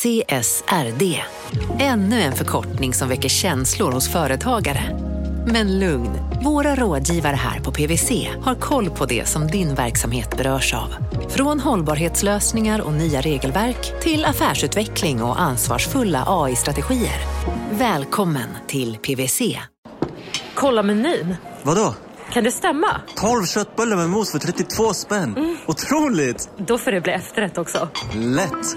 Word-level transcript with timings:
CSRD. 0.00 1.22
Ännu 1.78 2.20
en 2.20 2.32
förkortning 2.32 2.94
som 2.94 3.08
väcker 3.08 3.28
känslor 3.28 3.92
hos 3.92 4.12
företagare. 4.12 4.98
Men 5.46 5.78
lugn, 5.78 6.10
våra 6.44 6.74
rådgivare 6.74 7.36
här 7.36 7.60
på 7.60 7.72
PWC 7.72 8.28
har 8.42 8.54
koll 8.54 8.90
på 8.90 9.06
det 9.06 9.28
som 9.28 9.46
din 9.46 9.74
verksamhet 9.74 10.36
berörs 10.36 10.74
av. 10.74 10.94
Från 11.28 11.60
hållbarhetslösningar 11.60 12.80
och 12.80 12.92
nya 12.92 13.20
regelverk 13.20 14.02
till 14.02 14.24
affärsutveckling 14.24 15.22
och 15.22 15.40
ansvarsfulla 15.40 16.24
AI-strategier. 16.26 17.20
Välkommen 17.70 18.48
till 18.66 18.96
PWC. 18.96 19.58
Kolla 20.54 20.82
menyn. 20.82 21.36
Vadå? 21.62 21.94
Kan 22.32 22.44
det 22.44 22.52
stämma? 22.52 23.00
12 23.16 23.44
köttbullar 23.44 23.96
med 23.96 24.10
mos 24.10 24.32
för 24.32 24.38
32 24.38 24.94
spänn. 24.94 25.36
Mm. 25.36 25.56
Otroligt! 25.66 26.50
Då 26.56 26.78
får 26.78 26.90
det 26.92 27.00
bli 27.00 27.12
efterrätt 27.12 27.58
också. 27.58 27.88
Lätt! 28.14 28.76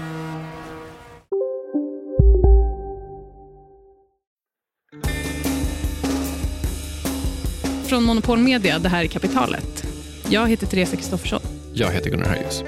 Från 7.91 8.03
Monopol 8.03 8.39
Media, 8.39 8.79
det 8.79 8.89
här 8.89 9.03
är 9.03 9.07
Kapitalet. 9.07 9.85
Jag 10.29 10.49
heter 10.49 10.67
Teresa 10.67 10.95
Kristoffersson. 10.95 11.39
Jag 11.73 11.91
heter 11.91 12.09
Gunnar 12.09 12.25
Höjus. 12.25 12.63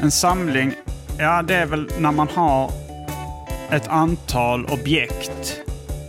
En 0.00 0.10
samling, 0.10 0.74
ja 1.18 1.42
det 1.42 1.54
är 1.54 1.66
väl 1.66 1.90
när 1.98 2.12
man 2.12 2.28
har 2.28 2.70
ett 3.70 3.88
antal 3.88 4.66
objekt 4.66 5.60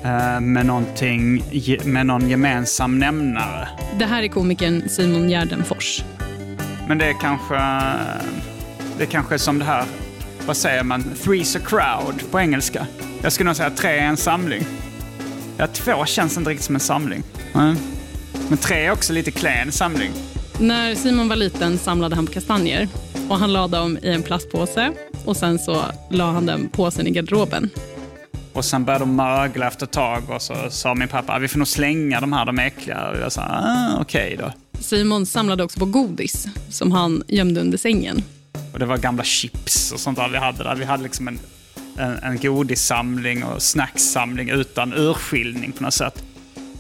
eh, 0.04 0.40
med, 0.40 0.66
någonting, 0.66 1.44
med 1.84 2.06
någon 2.06 2.30
gemensam 2.30 3.00
nämnare. 3.00 3.68
Det 4.00 4.06
här 4.06 4.24
är 4.24 4.28
komikern 4.28 4.90
Simon 4.90 5.30
Gärdenfors. 5.30 6.04
Men 6.88 6.98
det 6.98 7.06
är 7.06 7.16
kanske, 7.22 7.56
det 8.98 9.04
är 9.04 9.12
kanske 9.12 9.40
som 9.40 9.60
det 9.60 9.66
här, 9.66 9.86
vad 10.46 10.58
säger 10.58 10.84
man, 10.84 11.04
three's 11.04 11.58
a 11.58 11.62
crowd 11.66 12.32
på 12.32 12.40
engelska. 12.40 12.88
Jag 13.22 13.34
skulle 13.34 13.48
nog 13.50 13.56
säga 13.56 13.68
att 13.68 13.78
tre 13.78 13.98
är 13.98 14.06
en 14.06 14.18
samling. 14.18 14.66
Ja, 15.58 15.68
två 15.68 16.06
känns 16.06 16.38
inte 16.38 16.50
riktigt 16.50 16.66
som 16.66 16.76
en 16.76 16.82
samling. 16.82 17.24
Mm. 17.56 17.76
Men 18.50 18.58
tre 18.58 18.86
är 18.86 18.92
också 18.92 19.14
lite 19.14 19.32
klen 19.32 19.72
samling. 19.72 20.12
När 20.60 20.96
Simon 20.96 21.30
var 21.30 21.36
liten 21.36 21.78
samlade 21.78 22.16
han 22.16 22.26
på 22.26 22.34
kastanjer 22.34 22.88
och 23.30 23.38
han 23.38 23.54
la 23.54 23.68
dem 23.68 23.98
i 24.02 24.10
en 24.10 24.24
plastpåse 24.24 24.92
och 25.26 25.38
sen 25.38 25.60
så 25.60 25.84
la 26.10 26.32
han 26.32 26.46
den 26.46 26.70
påsen 26.70 27.08
i 27.08 27.12
garderoben. 27.12 27.70
Och 28.54 28.66
sen 28.66 28.86
började 28.86 29.06
de 29.06 29.16
mögla 29.16 29.68
efter 29.68 29.86
ett 29.86 29.92
tag 29.92 30.30
och 30.30 30.42
så 30.42 30.56
sa 30.70 30.96
min 30.96 31.08
pappa 31.08 31.34
att 31.34 31.42
vi 31.42 31.48
får 31.48 31.60
nog 31.60 31.68
slänga 31.68 32.22
de 32.22 32.34
här, 32.34 32.46
de 32.46 32.60
är 32.60 32.66
äckliga. 32.66 33.10
Och 33.10 33.18
jag 33.18 33.32
sa 33.32 33.42
ah, 33.42 33.98
okej 34.02 34.34
okay 34.34 34.46
då. 34.46 34.80
Simon 34.80 35.26
samlade 35.26 35.64
också 35.64 35.80
på 35.80 35.86
godis 35.86 36.48
som 36.70 36.92
han 36.92 37.24
gömde 37.28 37.62
under 37.62 37.78
sängen. 37.78 38.24
Och 38.74 38.80
det 38.80 38.86
var 38.86 38.98
gamla 38.98 39.24
chips 39.24 39.92
och 39.92 40.00
sånt 40.00 40.18
där 40.18 40.30
vi 40.30 40.38
hade 40.38 40.64
där. 40.64 40.76
Vi 40.76 40.86
hade 40.86 41.04
liksom 41.04 41.28
en, 41.28 41.40
en, 41.98 42.18
en 42.24 42.40
godissamling 42.40 43.44
och 43.44 43.62
snacksamling 43.62 44.50
utan 44.50 44.94
urskiljning 44.94 45.72
på 45.72 45.84
något 45.84 45.94
sätt. 45.94 46.24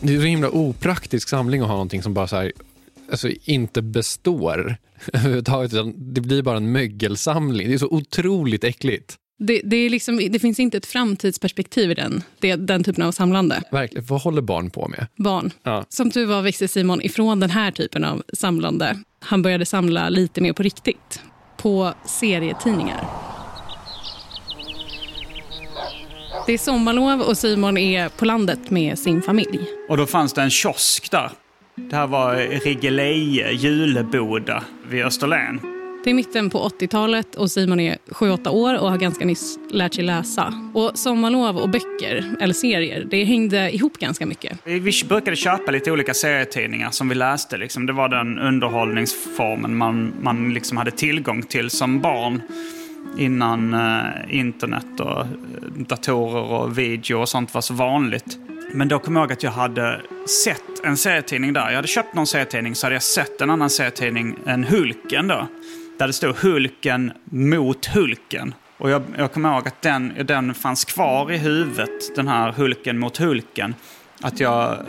Det 0.01 0.13
är 0.15 0.17
en 0.17 0.25
himla 0.25 0.49
opraktisk 0.49 1.29
samling 1.29 1.61
att 1.61 1.67
ha 1.67 1.73
någonting 1.73 2.03
som 2.03 2.13
bara 2.13 2.27
så 2.27 2.35
här, 2.35 2.51
alltså 3.11 3.29
inte 3.43 3.81
består 3.81 4.75
överhuvudtaget. 5.13 5.71
Det 5.95 6.21
blir 6.21 6.41
bara 6.41 6.57
en 6.57 6.71
mögelsamling. 6.71 7.67
Det 7.67 7.73
är 7.73 7.77
så 7.77 7.87
otroligt 7.87 8.63
äckligt. 8.63 9.15
Det, 9.39 9.61
det, 9.63 9.77
är 9.77 9.89
liksom, 9.89 10.17
det 10.31 10.39
finns 10.39 10.59
inte 10.59 10.77
ett 10.77 10.85
framtidsperspektiv 10.85 11.91
i 11.91 11.93
den, 11.93 12.23
det, 12.39 12.55
den 12.55 12.83
typen 12.83 13.03
av 13.03 13.11
samlande. 13.11 13.63
Verkligen. 13.71 14.05
Vad 14.05 14.21
håller 14.21 14.41
barn 14.41 14.69
på 14.69 14.87
med? 14.87 15.07
Barn. 15.15 15.51
Ja. 15.63 15.85
Som 15.89 16.11
tur 16.11 16.25
var 16.25 16.41
växte 16.41 16.67
Simon 16.67 17.01
ifrån 17.01 17.39
den 17.39 17.49
här 17.49 17.71
typen 17.71 18.03
av 18.03 18.23
samlande. 18.33 18.99
Han 19.19 19.41
började 19.41 19.65
samla 19.65 20.09
lite 20.09 20.41
mer 20.41 20.53
på 20.53 20.63
riktigt. 20.63 21.21
På 21.57 21.93
serietidningar. 22.05 23.26
Det 26.47 26.53
är 26.53 26.57
sommarlov 26.57 27.21
och 27.21 27.37
Simon 27.37 27.77
är 27.77 28.09
på 28.09 28.25
landet 28.25 28.69
med 28.69 28.99
sin 28.99 29.21
familj. 29.21 29.59
Och 29.89 29.97
då 29.97 30.05
fanns 30.05 30.33
det 30.33 30.41
en 30.41 30.49
kiosk 30.49 31.11
där. 31.11 31.31
Det 31.75 31.95
här 31.95 32.07
var 32.07 32.35
Rigeleje, 32.35 33.51
juleboda 33.51 34.63
vid 34.89 35.05
Österlen. 35.05 35.59
Det 36.03 36.09
är 36.09 36.13
mitten 36.13 36.49
på 36.49 36.69
80-talet 36.69 37.35
och 37.35 37.51
Simon 37.51 37.79
är 37.79 37.97
7-8 38.09 38.49
år 38.49 38.79
och 38.79 38.89
har 38.89 38.97
ganska 38.97 39.25
nyss 39.25 39.59
lärt 39.71 39.93
sig 39.93 40.03
läsa. 40.03 40.71
Och 40.73 40.91
sommarlov 40.93 41.57
och 41.57 41.69
böcker, 41.69 42.35
eller 42.41 42.53
serier, 42.53 43.07
det 43.09 43.23
hängde 43.23 43.75
ihop 43.75 43.97
ganska 43.97 44.25
mycket. 44.25 44.59
Vi 44.63 44.93
brukade 45.09 45.37
köpa 45.37 45.71
lite 45.71 45.91
olika 45.91 46.13
serietidningar 46.13 46.91
som 46.91 47.09
vi 47.09 47.15
läste. 47.15 47.57
Liksom. 47.57 47.85
Det 47.85 47.93
var 47.93 48.09
den 48.09 48.39
underhållningsformen 48.39 49.77
man, 49.77 50.13
man 50.21 50.53
liksom 50.53 50.77
hade 50.77 50.91
tillgång 50.91 51.43
till 51.43 51.69
som 51.69 51.99
barn 51.99 52.41
innan 53.17 53.73
eh, 53.73 54.39
internet 54.39 54.99
och 54.99 55.19
eh, 55.19 55.25
datorer 55.75 56.43
och 56.43 56.77
video 56.77 57.21
och 57.21 57.29
sånt 57.29 57.53
var 57.53 57.61
så 57.61 57.73
vanligt. 57.73 58.37
Men 58.73 58.87
då 58.87 58.99
kom 58.99 59.15
jag 59.15 59.23
ihåg 59.23 59.31
att 59.31 59.43
jag 59.43 59.51
hade 59.51 60.01
sett 60.43 60.83
en 60.83 60.97
serietidning 60.97 61.53
där. 61.53 61.69
Jag 61.69 61.75
hade 61.75 61.87
köpt 61.87 62.15
någon 62.15 62.27
serietidning 62.27 62.75
så 62.75 62.85
hade 62.85 62.95
jag 62.95 63.03
sett 63.03 63.41
en 63.41 63.49
annan 63.49 63.69
serietidning, 63.69 64.35
än 64.45 64.63
Hulken 64.63 65.27
då. 65.27 65.47
Där 65.99 66.07
det 66.07 66.13
stod 66.13 66.35
Hulken 66.35 67.11
mot 67.23 67.85
Hulken. 67.85 68.53
Och 68.77 68.89
jag, 68.89 69.03
jag 69.17 69.33
kommer 69.33 69.53
ihåg 69.53 69.67
att 69.67 69.81
den, 69.81 70.13
den 70.25 70.53
fanns 70.53 70.85
kvar 70.85 71.31
i 71.31 71.37
huvudet, 71.37 72.15
den 72.15 72.27
här 72.27 72.51
Hulken 72.51 72.99
mot 72.99 73.17
Hulken. 73.17 73.75
Att 74.21 74.39
jag 74.39 74.71
eh, 74.71 74.79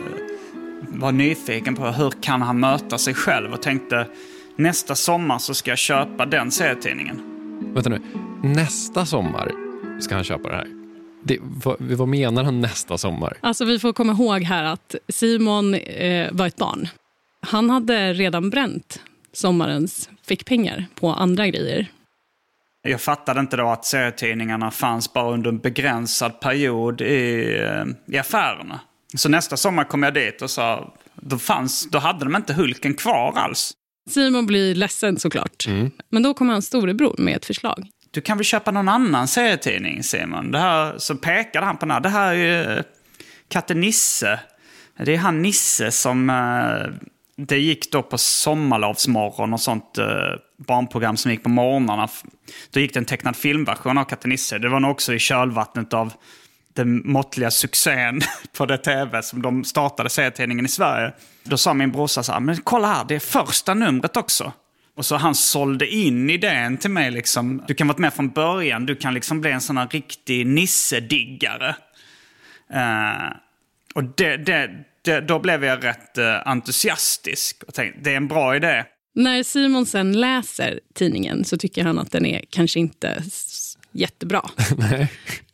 var 0.81 1.11
nyfiken 1.11 1.75
på 1.75 1.85
hur 1.85 2.13
kan 2.21 2.41
han 2.41 2.59
möta 2.59 2.97
sig 2.97 3.13
själv 3.13 3.53
och 3.53 3.61
tänkte 3.61 4.07
nästa 4.55 4.95
sommar 4.95 5.37
så 5.37 5.53
ska 5.53 5.71
jag 5.71 5.77
köpa 5.77 6.25
den 6.25 6.51
serietidningen. 6.51 7.38
Vänta 7.61 7.89
nu, 7.89 8.01
nästa 8.43 9.05
sommar 9.05 9.51
ska 10.01 10.15
han 10.15 10.23
köpa 10.23 10.49
det 10.49 10.55
här? 10.55 10.67
Det, 11.23 11.37
vad, 11.41 11.77
vad, 11.79 12.07
menar 12.07 12.43
han 12.43 12.61
nästa 12.61 12.97
sommar? 12.97 13.37
Alltså 13.41 13.65
vi 13.65 13.79
får 13.79 13.93
komma 13.93 14.13
ihåg 14.13 14.41
här 14.41 14.63
att 14.63 14.95
Simon 15.07 15.73
eh, 15.73 16.29
var 16.31 16.47
ett 16.47 16.55
barn. 16.55 16.87
Han 17.41 17.69
hade 17.69 18.13
redan 18.13 18.49
bränt 18.49 19.01
sommarens 19.33 20.09
fickpengar 20.27 20.85
på 20.95 21.09
andra 21.13 21.47
grejer. 21.47 21.87
Jag 22.81 23.01
fattade 23.01 23.39
inte 23.39 23.57
då 23.57 23.67
att 23.69 23.85
serietidningarna 23.85 24.71
fanns 24.71 25.13
bara 25.13 25.33
under 25.33 25.49
en 25.49 25.59
begränsad 25.59 26.39
period 26.39 27.01
i, 27.01 27.57
eh, 27.63 28.15
i 28.15 28.17
affärerna. 28.17 28.79
Så 29.15 29.29
nästa 29.29 29.57
sommar 29.57 29.83
kom 29.83 30.03
jag 30.03 30.13
dit 30.13 30.41
och 30.41 30.49
sa, 30.49 30.93
då, 31.15 31.37
fanns, 31.37 31.89
då 31.89 31.99
hade 31.99 32.25
de 32.25 32.35
inte 32.35 32.53
Hulken 32.53 32.93
kvar 32.93 33.33
alls. 33.35 33.73
Simon 34.09 34.45
blir 34.45 34.75
ledsen 34.75 35.19
såklart. 35.19 35.67
Mm. 35.67 35.91
Men 36.09 36.23
då 36.23 36.33
kommer 36.33 36.53
hans 36.53 36.65
storebror 36.65 37.15
med 37.17 37.35
ett 37.35 37.45
förslag. 37.45 37.87
Du 38.11 38.21
kan 38.21 38.37
väl 38.37 38.45
köpa 38.45 38.71
någon 38.71 38.89
annan 38.89 39.27
serietidning 39.27 40.03
Simon? 40.03 40.51
Det 40.51 40.59
här, 40.59 40.97
så 40.97 41.15
pekade 41.15 41.65
han 41.65 41.77
på 41.77 41.85
den 41.85 41.91
här. 41.91 41.99
Det 41.99 42.09
här 42.09 42.33
är 42.33 42.33
ju 42.33 42.77
eh, 42.77 42.83
Katte 43.47 43.73
Nisse. 43.73 44.39
Det 45.05 45.13
är 45.13 45.17
han 45.17 45.41
Nisse 45.41 45.91
som... 45.91 46.29
Eh, 46.29 47.09
det 47.47 47.57
gick 47.57 47.91
då 47.91 48.01
på 48.01 48.17
sommarlovsmorgon 48.17 49.53
och 49.53 49.61
sånt 49.61 49.97
eh, 49.97 50.05
barnprogram 50.67 51.17
som 51.17 51.31
gick 51.31 51.43
på 51.43 51.49
morgnarna. 51.49 52.07
Då 52.71 52.79
gick 52.79 52.93
det 52.93 52.99
en 52.99 53.05
tecknad 53.05 53.35
filmversion 53.35 53.97
av 53.97 54.03
Katte 54.03 54.27
Nisse. 54.27 54.57
Det 54.57 54.69
var 54.69 54.79
nog 54.79 54.91
också 54.91 55.13
i 55.13 55.19
kölvattnet 55.19 55.93
av 55.93 56.13
den 56.79 57.01
måttliga 57.05 57.51
succén 57.51 58.21
på 58.57 58.65
det 58.65 58.77
tv 58.77 59.23
som 59.23 59.41
de 59.41 59.63
startade 59.63 60.09
serietidningen 60.09 60.65
i 60.65 60.69
Sverige. 60.69 61.13
Då 61.43 61.57
sa 61.57 61.73
min 61.73 61.91
brorsa 61.91 62.23
så 62.23 62.31
här, 62.31 62.39
men 62.39 62.57
kolla 62.63 62.87
här, 62.87 63.05
det 63.07 63.15
är 63.15 63.19
första 63.19 63.73
numret 63.73 64.17
också. 64.17 64.53
Och 64.95 65.05
så 65.05 65.15
han 65.15 65.35
sålde 65.35 65.87
in 65.87 66.29
idén 66.29 66.77
till 66.77 66.91
mig 66.91 67.11
liksom. 67.11 67.63
Du 67.67 67.73
kan 67.73 67.87
vara 67.87 67.97
med 67.97 68.13
från 68.13 68.29
början, 68.29 68.85
du 68.85 68.95
kan 68.95 69.13
liksom 69.13 69.41
bli 69.41 69.51
en 69.51 69.61
sån 69.61 69.77
här 69.77 69.87
riktig 69.87 70.47
nissediggare. 70.47 71.75
Uh, 72.73 73.31
och 73.95 74.03
det, 74.03 74.37
det, 74.37 74.69
det, 75.01 75.21
då 75.21 75.39
blev 75.39 75.65
jag 75.65 75.83
rätt 75.83 76.17
uh, 76.17 76.47
entusiastisk 76.47 77.63
och 77.67 77.73
tänkte, 77.73 77.99
det 78.03 78.11
är 78.11 78.17
en 78.17 78.27
bra 78.27 78.55
idé. 78.55 78.85
När 79.15 79.43
Simon 79.43 79.85
sen 79.85 80.19
läser 80.19 80.79
tidningen 80.93 81.45
så 81.45 81.57
tycker 81.57 81.83
han 81.83 81.99
att 81.99 82.11
den 82.11 82.25
är 82.25 82.43
kanske 82.49 82.79
inte 82.79 83.23
jättebra. 83.91 84.41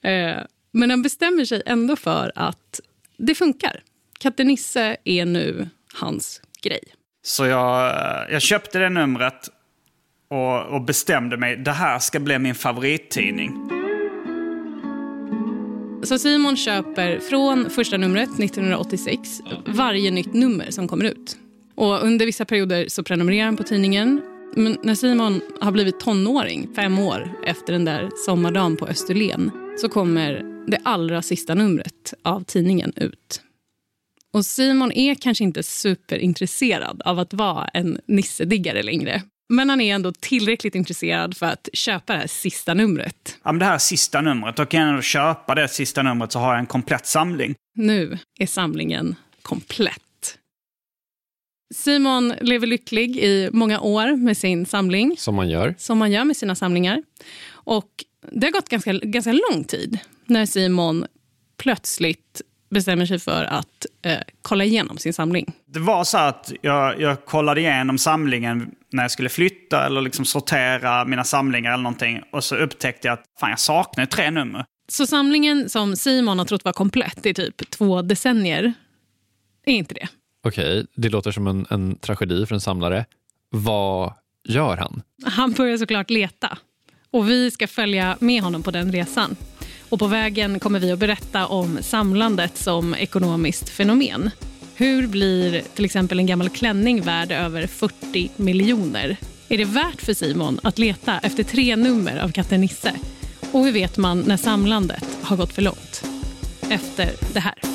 uh, 0.08 0.44
men 0.76 0.90
han 0.90 1.02
bestämmer 1.02 1.46
sig 1.46 1.62
ändå 1.66 1.96
för 1.96 2.32
att 2.36 2.82
det 3.18 3.36
funkar. 3.36 3.84
Katte 4.20 4.44
Nisse 4.44 4.98
är 5.04 5.26
nu 5.26 5.70
hans 5.94 6.42
grej. 6.62 6.80
Så 7.24 7.46
jag, 7.46 7.94
jag 8.32 8.42
köpte 8.42 8.80
det 8.80 8.90
numret 8.90 9.50
och, 10.30 10.76
och 10.76 10.82
bestämde 10.82 11.38
mig, 11.38 11.58
det 11.58 11.72
här 11.72 12.00
ska 12.00 12.20
bli 12.20 12.40
min 12.40 12.56
favorittidning. 12.56 13.70
Så 16.04 16.20
Simon 16.20 16.58
köper 16.58 17.20
från 17.20 17.70
första 17.70 17.98
numret 17.98 18.40
1986 18.40 19.30
varje 19.66 20.12
nytt 20.12 20.34
nummer 20.34 20.72
som 20.72 20.88
kommer 20.88 21.06
ut. 21.06 21.38
Och 21.76 22.04
Under 22.04 22.26
vissa 22.26 22.46
perioder 22.46 22.86
så 22.88 23.04
prenumererar 23.04 23.46
han 23.46 23.58
på 23.58 23.64
tidningen. 23.64 24.22
Men 24.56 24.78
när 24.84 24.96
Simon 24.96 25.42
har 25.62 25.72
blivit 25.72 26.00
tonåring, 26.00 26.70
fem 26.76 27.00
år 27.00 27.30
efter 27.46 27.74
den 27.74 27.86
där 27.86 28.10
sommardagen 28.26 28.78
på 28.78 28.88
Österlen 28.88 29.52
så 29.78 29.90
kommer 29.90 30.44
det 30.68 30.80
allra 30.84 31.22
sista 31.22 31.56
numret 31.56 32.14
av 32.24 32.44
tidningen 32.44 32.94
ut. 32.96 33.42
Och 34.34 34.46
Simon 34.46 34.92
är 34.92 35.16
kanske 35.16 35.44
inte 35.44 35.64
superintresserad 35.64 37.02
av 37.06 37.20
att 37.20 37.34
vara 37.34 37.68
en 37.68 38.00
Nisse-diggare 38.08 38.84
längre. 38.84 39.22
Men 39.50 39.70
han 39.70 39.82
är 39.82 39.96
ändå 39.96 40.12
tillräckligt 40.20 40.76
intresserad 40.76 41.38
för 41.38 41.46
att 41.46 41.70
köpa 41.74 42.14
det 42.14 42.20
här 42.20 42.28
sista 42.28 42.74
numret. 42.74 43.38
Ja, 43.44 43.52
men 43.52 43.60
det 43.60 43.66
här 43.66 43.78
sista 43.78 44.22
numret, 44.22 44.56
då 44.56 44.66
kan 44.66 44.82
jag 44.82 45.04
köpa 45.04 45.56
det 45.56 45.68
sista 45.68 46.04
numret 46.04 46.32
så 46.32 46.40
har 46.40 46.52
jag 46.52 46.60
en 46.60 46.66
komplett 46.66 47.06
samling. 47.06 47.56
Nu 47.76 48.18
är 48.40 48.48
samlingen 48.48 49.16
komplett. 49.42 50.02
Simon 51.74 52.34
lever 52.42 52.68
lycklig 52.68 53.18
i 53.18 53.50
många 53.54 53.80
år 53.80 54.16
med 54.16 54.38
sin 54.38 54.66
samling. 54.66 55.16
Som 55.18 55.36
man 55.36 55.50
gör. 55.50 55.76
Som 55.78 55.98
man 55.98 56.12
gör 56.12 56.24
med 56.24 56.38
sina 56.38 56.56
samlingar. 56.56 57.04
Och 57.50 57.90
det 58.32 58.48
har 58.48 58.52
gått 58.52 58.70
ganska, 58.70 58.94
ganska 58.94 59.32
lång 59.32 59.64
tid 59.64 60.00
när 60.26 60.46
Simon 60.46 61.06
plötsligt 61.58 62.42
bestämmer 62.70 63.06
sig 63.06 63.20
för 63.20 63.44
att 63.44 63.86
eh, 64.02 64.18
kolla 64.42 64.64
igenom 64.64 64.98
sin 64.98 65.14
samling. 65.14 65.54
Det 65.66 65.80
var 65.80 66.04
så 66.04 66.18
att 66.18 66.52
jag, 66.62 67.02
jag 67.02 67.26
kollade 67.26 67.62
igenom 67.62 67.98
samlingen 67.98 68.72
när 68.92 69.04
jag 69.04 69.12
skulle 69.12 69.30
flytta 69.30 69.86
eller 69.86 70.02
liksom 70.02 70.26
sortera 70.26 71.06
mina 71.06 71.24
samlingar 71.24 71.74
eller 71.74 71.84
någonting. 71.84 72.22
Och 72.32 72.44
så 72.44 72.56
upptäckte 72.56 73.08
jag 73.08 73.14
att 73.14 73.26
fan, 73.40 73.50
jag 73.50 73.60
saknar 73.60 74.06
tre 74.06 74.32
nummer. 74.32 74.66
Så 74.88 75.08
samlingen 75.08 75.70
som 75.70 75.96
Simon 75.96 76.40
har 76.40 76.46
trott 76.46 76.66
var 76.66 76.74
komplett 76.74 77.26
i 77.26 77.34
typ 77.34 77.70
två 77.70 78.02
decennier 78.02 78.74
är 79.66 79.74
inte 79.74 79.94
det. 79.94 80.08
Okej, 80.44 80.86
det 80.96 81.10
låter 81.10 81.32
som 81.32 81.48
en, 81.48 81.66
en 81.70 81.96
tragedi 81.96 82.46
för 82.46 82.56
en 82.56 82.62
samlare. 82.62 83.06
Vad 83.50 84.14
gör 84.48 84.78
han? 84.78 85.02
Han 85.26 85.52
börjar 85.52 85.78
såklart 85.78 86.10
leta. 86.10 86.58
Och 87.16 87.30
vi 87.30 87.52
ska 87.52 87.68
följa 87.68 88.18
med 88.20 88.42
honom 88.42 88.64
på 88.64 88.72
den 88.72 88.92
resan. 88.92 89.36
Och 89.90 90.00
på 90.00 90.08
vägen 90.08 90.60
kommer 90.60 90.80
vi 90.80 90.92
att 90.92 91.00
berätta 91.00 91.48
om 91.48 91.80
samlandet 91.82 92.58
som 92.58 92.96
ekonomiskt 92.96 93.70
fenomen. 93.70 94.30
Hur 94.76 95.08
blir 95.08 95.62
till 95.76 95.86
exempel 95.86 96.20
en 96.20 96.26
gammal 96.26 96.50
klänning 96.50 97.02
värd 97.02 97.32
över 97.32 97.68
40 97.68 98.30
miljoner? 98.36 99.18
Är 99.50 99.58
det 99.58 99.66
värt 99.66 100.02
för 100.02 100.14
Simon 100.14 100.60
att 100.64 100.78
leta 100.78 101.20
efter 101.20 101.44
tre 101.44 101.76
nummer 101.76 102.18
av 102.18 102.32
katten 102.32 102.62
Nisse? 102.62 102.94
Och 103.52 103.66
hur 103.66 103.72
vet 103.72 103.98
man 103.98 104.20
när 104.20 104.38
samlandet 104.38 105.18
har 105.22 105.38
gått 105.38 105.54
för 105.54 105.62
långt? 105.62 106.06
Efter 106.70 107.10
det 107.34 107.40
här. 107.40 107.75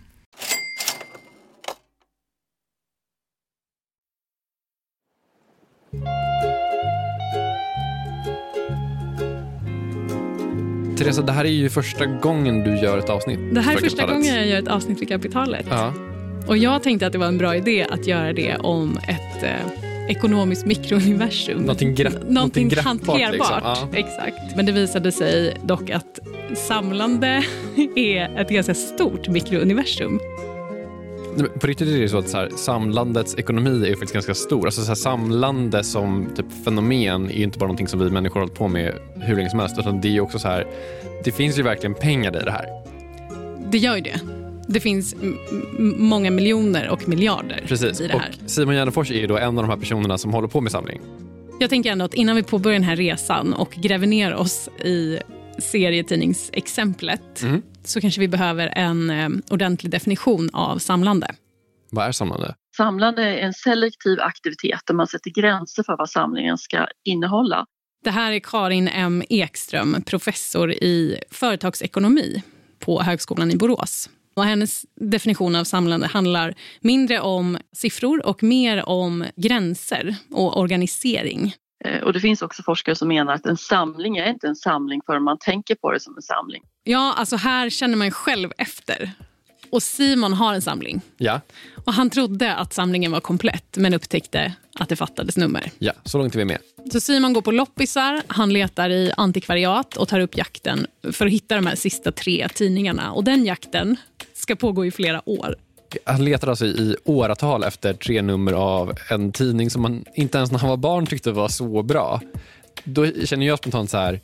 Teresa, 11.03 11.21
det 11.21 11.31
här 11.31 11.45
är 11.45 11.49
ju 11.49 11.69
första 11.69 12.05
gången 12.05 12.63
du 12.63 12.77
gör 12.79 12.97
ett 12.97 13.09
avsnitt. 13.09 13.39
Det 13.51 13.61
här 13.61 13.71
är 13.71 13.75
för 13.77 13.83
första 13.83 13.97
Kapitalet. 14.01 14.25
gången 14.25 14.35
jag 14.39 14.47
gör 14.47 14.59
ett 14.59 14.67
avsnitt 14.67 14.99
för 14.99 15.05
Kapitalet. 15.05 15.65
Ja. 15.69 15.93
Och 16.47 16.57
jag 16.57 16.83
tänkte 16.83 17.07
att 17.07 17.11
det 17.13 17.17
var 17.19 17.27
en 17.27 17.37
bra 17.37 17.55
idé 17.55 17.87
att 17.91 18.07
göra 18.07 18.33
det 18.33 18.55
om 18.55 18.97
ett 19.07 19.43
eh, 19.43 20.09
ekonomiskt 20.09 20.65
mikrouniversum. 20.65 21.57
Någonting 21.61 21.95
grepp- 21.95 22.13
Någonting 22.13 22.33
någonting 22.33 22.69
greppbart, 22.69 22.85
hanterbart. 22.85 23.31
liksom. 23.33 23.59
Ja. 23.63 23.87
Exakt. 23.93 24.55
Men 24.55 24.65
det 24.65 24.71
visade 24.71 25.11
sig 25.11 25.57
dock 25.63 25.89
att 25.89 26.19
samlande 26.55 27.43
är 27.95 28.39
ett 28.41 28.49
ganska 28.49 28.73
stort 28.73 29.27
mikrouniversum. 29.27 30.19
På 31.59 31.67
riktigt 31.67 31.87
är 31.87 32.01
det 32.01 32.09
så 32.09 32.17
att 32.17 32.29
så 32.29 32.37
här, 32.37 32.49
samlandets 32.55 33.35
ekonomi 33.37 33.85
är 33.87 33.91
faktiskt 33.91 34.13
ganska 34.13 34.33
stor. 34.33 34.65
Alltså 34.65 34.81
så 34.81 34.87
här, 34.87 34.95
samlande 34.95 35.83
som 35.83 36.29
typ 36.35 36.45
fenomen 36.65 37.31
är 37.31 37.43
inte 37.43 37.59
bara 37.59 37.65
någonting 37.65 37.87
som 37.87 37.99
vi 37.99 38.09
människor 38.09 38.33
har 38.35 38.41
hållit 38.41 38.57
på 38.57 38.67
med 38.67 38.93
hur 39.15 39.35
länge 39.35 39.49
som 39.49 39.59
helst. 39.59 39.79
Utan 39.79 40.01
det 40.01 40.17
är 40.17 40.21
också 40.21 40.39
så 40.39 40.47
här, 40.47 40.67
det 41.23 41.31
finns 41.31 41.59
ju 41.59 41.63
verkligen 41.63 41.93
pengar 41.93 42.41
i 42.41 42.45
det 42.45 42.51
här. 42.51 42.65
Det 43.71 43.77
gör 43.77 43.95
ju 43.95 44.01
det. 44.01 44.19
Det 44.67 44.79
finns 44.79 45.15
många 45.97 46.31
miljoner 46.31 46.89
och 46.89 47.09
miljarder 47.09 47.63
Precis. 47.67 48.01
i 48.01 48.07
det 48.07 48.13
här. 48.13 48.35
Och 48.43 48.49
Simon 48.49 48.75
Gärdenfors 48.75 49.11
är 49.11 49.27
då 49.27 49.37
en 49.37 49.57
av 49.57 49.63
de 49.63 49.69
här 49.69 49.77
personerna 49.77 50.17
som 50.17 50.33
håller 50.33 50.47
på 50.47 50.61
med 50.61 50.71
samling. 50.71 51.01
Jag 51.59 51.69
tänker 51.69 51.91
ändå 51.91 52.05
att 52.05 52.13
innan 52.13 52.35
vi 52.35 52.43
påbörjar 52.43 52.79
den 52.79 52.87
här 52.87 52.95
resan 52.95 53.53
och 53.53 53.71
gräver 53.71 54.07
ner 54.07 54.35
oss 54.35 54.69
i 54.83 55.19
serietidningsexemplet 55.57 57.41
Mm. 57.43 57.61
Så 57.83 58.01
kanske 58.01 58.21
vi 58.21 58.27
behöver 58.27 58.67
en 58.67 59.09
eh, 59.09 59.29
ordentlig 59.49 59.91
definition 59.91 60.49
av 60.53 60.77
samlande. 60.77 61.35
Vad 61.91 62.07
är 62.07 62.11
samlande? 62.11 62.55
Samlande 62.77 63.23
är 63.23 63.37
en 63.37 63.53
selektiv 63.53 64.19
aktivitet 64.19 64.81
där 64.85 64.93
man 64.93 65.07
sätter 65.07 65.31
gränser 65.31 65.83
för 65.83 65.97
vad 65.97 66.09
samlingen 66.09 66.57
ska 66.57 66.87
innehålla. 67.03 67.65
Det 68.03 68.11
här 68.11 68.31
är 68.31 68.39
Karin 68.39 68.87
M 68.87 69.23
Ekström, 69.29 70.03
professor 70.05 70.71
i 70.71 71.23
företagsekonomi 71.31 72.43
på 72.79 73.01
Högskolan 73.01 73.51
i 73.51 73.57
Borås. 73.57 74.09
Och 74.33 74.43
hennes 74.43 74.85
definition 74.95 75.55
av 75.55 75.63
samlande 75.63 76.07
handlar 76.07 76.55
mindre 76.81 77.19
om 77.19 77.57
siffror 77.75 78.25
och 78.25 78.43
mer 78.43 78.89
om 78.89 79.25
gränser 79.35 80.15
och 80.31 80.59
organisering. 80.59 81.53
Eh, 81.85 82.01
Och 82.03 82.13
det 82.13 82.19
finns 82.19 82.41
också 82.41 82.63
forskare 82.63 82.95
som 82.95 83.07
menar 83.07 83.33
att 83.33 83.45
en 83.45 83.57
samling 83.57 84.17
är 84.17 84.29
inte 84.29 84.47
en 84.47 84.55
samling 84.55 85.01
förrän 85.05 85.23
man 85.23 85.37
tänker 85.37 85.75
på 85.75 85.91
det 85.91 85.99
som 85.99 86.15
en 86.15 86.21
samling. 86.21 86.63
Ja, 86.83 87.13
alltså 87.17 87.35
här 87.35 87.69
känner 87.69 87.95
man 87.97 88.11
själv 88.11 88.49
efter. 88.57 89.11
Och 89.69 89.83
Simon 89.83 90.33
har 90.33 90.53
en 90.53 90.61
samling. 90.61 91.01
Ja, 91.17 91.41
Och 91.85 91.93
Han 91.93 92.09
trodde 92.09 92.55
att 92.55 92.73
samlingen 92.73 93.11
var 93.11 93.19
komplett, 93.19 93.77
men 93.77 93.93
upptäckte 93.93 94.53
att 94.79 94.89
det 94.89 94.95
fattades 94.95 95.37
nummer. 95.37 95.71
ja, 95.79 95.93
så 96.03 96.17
långt 96.17 96.35
är 96.35 96.39
vi 96.39 96.45
med. 96.45 96.57
Så 96.91 96.99
Simon 96.99 97.33
går 97.33 97.41
på 97.41 97.51
loppisar, 97.51 98.21
han 98.27 98.53
letar 98.53 98.89
i 98.89 99.11
antikvariat 99.17 99.97
och 99.97 100.07
tar 100.07 100.19
upp 100.19 100.37
jakten 100.37 100.87
för 101.11 101.25
att 101.25 101.31
hitta 101.31 101.55
de 101.55 101.67
här 101.67 101.75
sista 101.75 102.11
tre 102.11 102.47
tidningarna. 102.49 103.11
Och 103.11 103.23
Den 103.23 103.45
jakten 103.45 103.97
ska 104.33 104.55
pågå 104.55 104.85
i 104.85 104.91
flera 104.91 105.29
år. 105.29 105.55
Han 106.05 106.25
letar 106.25 106.47
alltså 106.47 106.65
i 106.65 106.95
åratal 107.03 107.63
efter 107.63 107.93
tre 107.93 108.21
nummer 108.21 108.53
av 108.53 108.93
en 109.09 109.31
tidning 109.31 109.69
som 109.69 109.81
man 109.81 110.05
inte 110.15 110.37
ens 110.37 110.51
när 110.51 110.59
han 110.59 110.69
var 110.69 110.77
barn 110.77 111.05
tyckte 111.05 111.31
var 111.31 111.47
så 111.47 111.83
bra. 111.83 112.21
Då 112.83 113.11
känner 113.25 113.47
jag 113.47 113.57
spontant 113.57 113.89
så 113.89 113.97
här, 113.97 114.19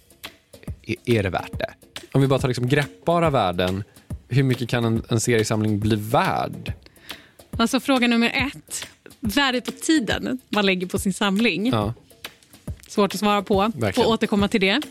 är, 1.06 1.24
det 1.24 1.30
värt 1.30 1.60
det? 1.60 1.74
Om 2.12 2.22
vi 2.22 2.28
bara 2.28 2.40
tar 2.40 2.48
liksom 2.48 2.68
greppbara 2.68 3.30
värden, 3.30 3.84
hur 4.28 4.44
mycket 4.44 4.70
kan 4.70 4.86
en, 4.86 5.04
en 5.10 5.20
seriesamling 5.20 5.80
bli 5.80 5.96
värd? 5.96 6.74
Alltså 7.58 7.80
fråga 7.80 8.08
nummer 8.08 8.32
ett. 8.56 8.88
Värdet 9.20 9.68
och 9.68 9.80
tiden 9.80 10.40
man 10.50 10.66
lägger 10.66 10.88
på 10.88 11.00
sin 11.00 11.14
samling. 11.14 11.68
Ja. 11.68 11.94
Svårt 12.88 13.14
att 13.14 13.20
svara 13.20 13.42
på. 13.42 13.72
Verkligen. 13.76 13.94
Får 13.94 14.14
återkomma 14.14 14.48
till 14.48 14.62
det. 14.62 14.82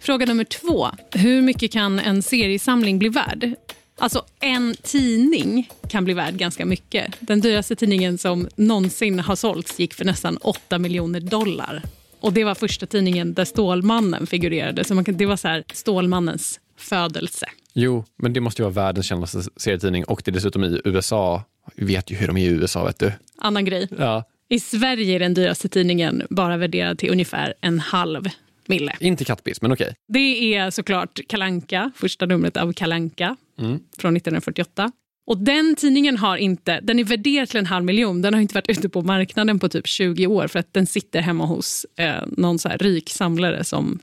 Fråga 0.00 0.26
nummer 0.26 0.44
två. 0.44 0.88
Hur 1.12 1.42
mycket 1.42 1.72
kan 1.72 1.98
en 1.98 2.22
seriesamling 2.22 2.98
bli 2.98 3.08
värd? 3.08 3.54
Alltså 3.98 4.24
en 4.40 4.74
tidning 4.82 5.68
kan 5.88 6.04
bli 6.04 6.14
värd 6.14 6.34
ganska 6.34 6.66
mycket. 6.66 7.16
Den 7.20 7.40
dyraste 7.40 7.76
tidningen 7.76 8.18
som 8.18 8.48
någonsin 8.56 9.20
har 9.20 9.36
sålts 9.36 9.78
gick 9.78 9.94
för 9.94 10.04
nästan 10.04 10.36
8 10.36 10.78
miljoner 10.78 11.20
dollar. 11.20 11.82
Och 12.20 12.32
Det 12.32 12.44
var 12.44 12.54
första 12.54 12.86
tidningen 12.86 13.34
där 13.34 13.44
Stålmannen 13.44 14.26
figurerade. 14.26 14.84
Så 14.84 14.94
man 14.94 15.04
kan, 15.04 15.16
det 15.16 15.26
var 15.26 15.36
så 15.36 15.48
här, 15.48 15.64
Stålmannens 15.72 16.60
födelse. 16.76 17.46
Jo, 17.74 18.04
men 18.16 18.32
det 18.32 18.40
måste 18.40 18.62
ju 18.62 18.64
vara 18.64 18.86
världens 18.86 19.06
kändaste 19.06 19.42
serietidning 19.56 20.04
och 20.04 20.22
det 20.24 20.30
är 20.30 20.32
dessutom 20.32 20.64
i 20.64 20.80
USA. 20.84 21.42
Vi 21.74 21.86
vet 21.86 22.10
ju 22.10 22.16
hur 22.16 22.26
de 22.26 22.36
är 22.36 22.40
i 22.40 22.46
USA, 22.46 22.84
vet 22.84 22.98
du. 22.98 23.12
Annan 23.38 23.64
grej. 23.64 23.88
Ja. 23.98 24.24
I 24.48 24.60
Sverige 24.60 25.14
är 25.14 25.18
den 25.18 25.34
dyraste 25.34 25.68
tidningen 25.68 26.22
bara 26.30 26.56
värderad 26.56 26.98
till 26.98 27.10
ungefär 27.10 27.54
en 27.60 27.80
halv 27.80 28.24
mille. 28.66 28.92
Inte 29.00 29.24
kattpiss, 29.24 29.62
men 29.62 29.72
okej. 29.72 29.94
Det 30.08 30.54
är 30.54 30.70
såklart 30.70 31.20
Kalanka, 31.28 31.90
första 31.96 32.26
numret 32.26 32.56
av 32.56 32.72
Kalanka 32.72 33.36
Mm. 33.58 33.80
från 33.98 34.16
1948. 34.16 34.92
Och 35.26 35.38
Den 35.38 35.76
tidningen 35.76 36.16
har 36.16 36.36
inte, 36.36 36.80
den 36.80 36.98
är 36.98 37.04
värderad 37.04 37.48
till 37.48 37.58
en 37.58 37.66
halv 37.66 37.84
miljon. 37.84 38.22
Den 38.22 38.34
har 38.34 38.40
inte 38.40 38.54
varit 38.54 38.70
ute 38.70 38.88
på 38.88 39.02
marknaden 39.02 39.58
på 39.58 39.68
typ 39.68 39.86
20 39.86 40.26
år 40.26 40.48
för 40.48 40.58
att 40.58 40.72
den 40.72 40.86
sitter 40.86 41.20
hemma 41.20 41.46
hos 41.46 41.86
eh, 41.96 42.22
någon 42.26 42.58
så 42.58 42.68
här 42.68 42.78
rik 42.78 43.10
samlare 43.10 43.64
som 43.64 44.00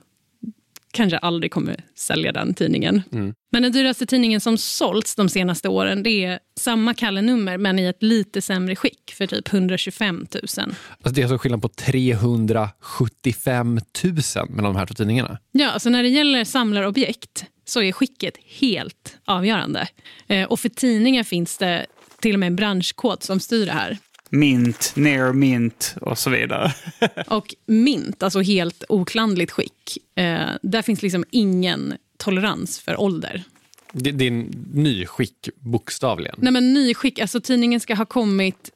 kanske 0.93 1.17
aldrig 1.17 1.51
kommer 1.51 1.83
sälja 1.95 2.31
den 2.31 2.53
tidningen. 2.53 3.01
Mm. 3.11 3.33
Men 3.51 3.63
den 3.63 3.71
dyraste 3.71 4.05
tidningen 4.05 4.41
som 4.41 4.57
sålts 4.57 5.15
de 5.15 5.29
senaste 5.29 5.69
åren 5.69 6.03
det 6.03 6.25
är 6.25 6.39
samma 6.59 6.93
Kalle-nummer 6.93 7.57
men 7.57 7.79
i 7.79 7.85
ett 7.85 8.03
lite 8.03 8.41
sämre 8.41 8.75
skick 8.75 9.13
för 9.17 9.27
typ 9.27 9.53
125 9.53 10.15
000. 10.15 10.25
Alltså 10.43 10.75
det 11.13 11.21
är 11.21 11.23
alltså 11.23 11.37
skillnad 11.37 11.61
på 11.61 11.69
375 11.69 13.79
000 14.03 14.15
mellan 14.49 14.73
de 14.73 14.75
här 14.75 14.85
två 14.85 14.93
tidningarna. 14.93 15.37
Ja, 15.51 15.71
alltså 15.71 15.89
när 15.89 16.03
det 16.03 16.09
gäller 16.09 16.43
samlarobjekt 16.43 17.45
så 17.65 17.81
är 17.81 17.91
skicket 17.91 18.37
helt 18.45 19.17
avgörande. 19.25 19.87
Eh, 20.27 20.47
och 20.47 20.59
för 20.59 20.69
tidningar 20.69 21.23
finns 21.23 21.57
det 21.57 21.85
till 22.19 22.33
och 22.33 22.39
med 22.39 22.47
en 22.47 22.55
branschkod 22.55 23.23
som 23.23 23.39
styr 23.39 23.65
det 23.65 23.71
här. 23.71 23.97
Mint, 24.29 24.91
near 24.95 25.33
mint 25.33 25.95
och 26.01 26.17
så 26.17 26.29
vidare. 26.29 26.73
Och 27.27 27.55
mint, 27.65 28.23
alltså 28.23 28.41
helt 28.41 28.83
oklandligt 28.89 29.51
skick, 29.51 29.97
eh, 30.15 30.49
där 30.61 30.81
finns 30.81 31.01
liksom 31.01 31.25
ingen 31.31 31.93
tolerans 32.17 32.79
för 32.79 32.99
ålder. 32.99 33.43
Det, 33.91 34.11
det 34.11 34.23
är 34.23 34.27
en 34.27 34.69
ny 34.73 35.05
skick, 35.05 35.49
bokstavligen. 35.59 36.35
Nej, 36.37 36.53
men 36.53 36.73
nyskick, 36.73 37.19
alltså 37.19 37.41
tidningen 37.41 37.79
ska 37.79 37.95
ha 37.95 38.05
kommit 38.05 38.71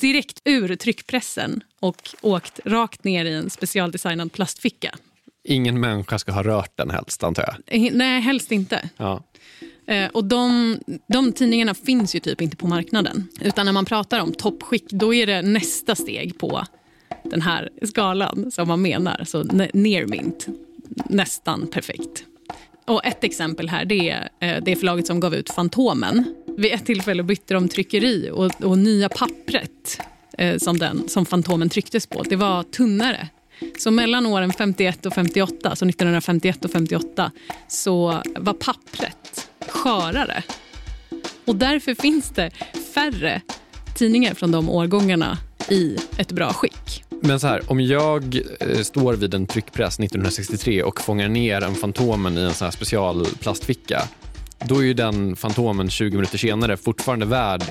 direkt 0.00 0.40
ur 0.44 0.76
tryckpressen 0.76 1.60
och 1.80 2.10
åkt 2.20 2.60
rakt 2.64 3.04
ner 3.04 3.24
i 3.24 3.34
en 3.34 3.50
specialdesignad 3.50 4.32
plastficka. 4.32 4.94
Ingen 5.44 5.80
människa 5.80 6.18
ska 6.18 6.32
ha 6.32 6.42
rört 6.42 6.76
den 6.76 6.90
helst, 6.90 7.22
antar 7.24 7.42
jag. 7.42 7.86
Eh, 7.86 7.92
Nej, 7.92 8.20
helst 8.20 8.52
inte. 8.52 8.88
Ja. 8.96 9.22
Eh, 9.86 10.06
och 10.12 10.24
de, 10.24 10.78
de 11.08 11.32
tidningarna 11.32 11.74
finns 11.74 12.14
ju 12.14 12.20
typ 12.20 12.40
inte 12.40 12.56
på 12.56 12.66
marknaden. 12.66 13.28
Utan 13.40 13.66
när 13.66 13.72
man 13.72 13.84
pratar 13.84 14.20
om 14.20 14.32
toppskick, 14.32 14.90
då 14.90 15.14
är 15.14 15.26
det 15.26 15.42
nästa 15.42 15.94
steg 15.94 16.38
på 16.38 16.64
den 17.22 17.42
här 17.42 17.70
skalan 17.82 18.50
som 18.50 18.68
man 18.68 18.82
menar. 18.82 19.24
Så 19.26 19.42
ne- 19.42 19.70
near 19.74 20.06
mint, 20.06 20.46
nästan 21.08 21.66
perfekt. 21.66 22.24
Och 22.86 23.04
ett 23.06 23.24
exempel 23.24 23.68
här 23.68 23.84
det 23.84 24.10
är 24.10 24.28
eh, 24.40 24.62
det 24.64 24.76
förlaget 24.76 25.06
som 25.06 25.20
gav 25.20 25.34
ut 25.34 25.50
Fantomen. 25.50 26.24
Vid 26.56 26.72
ett 26.72 26.86
tillfälle 26.86 27.22
bytte 27.22 27.54
de 27.54 27.68
tryckeri 27.68 28.30
och, 28.32 28.64
och 28.64 28.78
nya 28.78 29.08
pappret 29.08 30.00
som, 30.58 30.78
den, 30.78 31.08
som 31.08 31.26
Fantomen 31.26 31.68
trycktes 31.68 32.06
på, 32.06 32.22
det 32.22 32.36
var 32.36 32.62
tunnare. 32.62 33.28
Så 33.78 33.90
mellan 33.90 34.26
åren 34.26 34.52
51 34.52 35.06
och 35.06 35.14
58, 35.14 35.76
så 35.76 35.88
1951 35.88 36.64
och 36.64 36.70
58, 36.70 37.30
så 37.68 38.22
var 38.36 38.52
pappret 38.52 39.48
skörare. 39.68 40.42
Och 41.44 41.56
därför 41.56 41.94
finns 41.94 42.30
det 42.30 42.50
färre 42.94 43.40
tidningar 43.96 44.34
från 44.34 44.52
de 44.52 44.70
årgångarna 44.70 45.38
i 45.68 45.96
ett 46.16 46.32
bra 46.32 46.52
skick. 46.52 47.04
Men 47.20 47.40
så 47.40 47.46
här, 47.46 47.70
om 47.70 47.80
jag 47.80 48.40
eh, 48.60 48.78
står 48.78 49.14
vid 49.14 49.34
en 49.34 49.46
tryckpress 49.46 49.94
1963 49.94 50.82
och 50.82 51.00
fångar 51.00 51.28
ner 51.28 51.64
en 51.64 51.74
Fantomen 51.74 52.38
i 52.38 52.40
en 52.40 52.54
sån 52.54 52.66
här 52.66 52.72
specialplastficka, 52.72 54.02
då 54.68 54.78
är 54.78 54.82
ju 54.82 54.94
den 54.94 55.36
Fantomen 55.36 55.90
20 55.90 56.16
minuter 56.16 56.38
senare 56.38 56.76
fortfarande 56.76 57.26
värd 57.26 57.62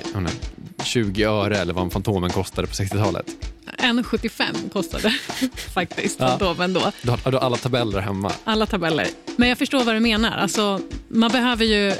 20 0.84 1.24
öre 1.24 1.58
eller 1.58 1.72
vad 1.72 1.84
en 1.84 1.90
Fantomen 1.90 2.30
kostade 2.30 2.68
på 2.68 2.74
60-talet. 2.74 3.53
1,75 3.78 4.70
kostade 4.72 5.10
faktiskt 5.74 6.20
Ja. 6.20 6.28
Fantomen 6.28 6.72
då. 6.72 6.92
Du 7.02 7.10
har, 7.10 7.18
du 7.30 7.36
har 7.36 7.44
alla 7.44 7.56
tabeller 7.56 8.00
hemma. 8.00 8.32
Alla 8.44 8.66
tabeller. 8.66 9.06
Men 9.36 9.48
jag 9.48 9.58
förstår 9.58 9.84
vad 9.84 9.94
du 9.94 10.00
menar. 10.00 10.36
Alltså, 10.36 10.80
man 11.08 11.30
behöver 11.30 11.64
ju 11.64 11.92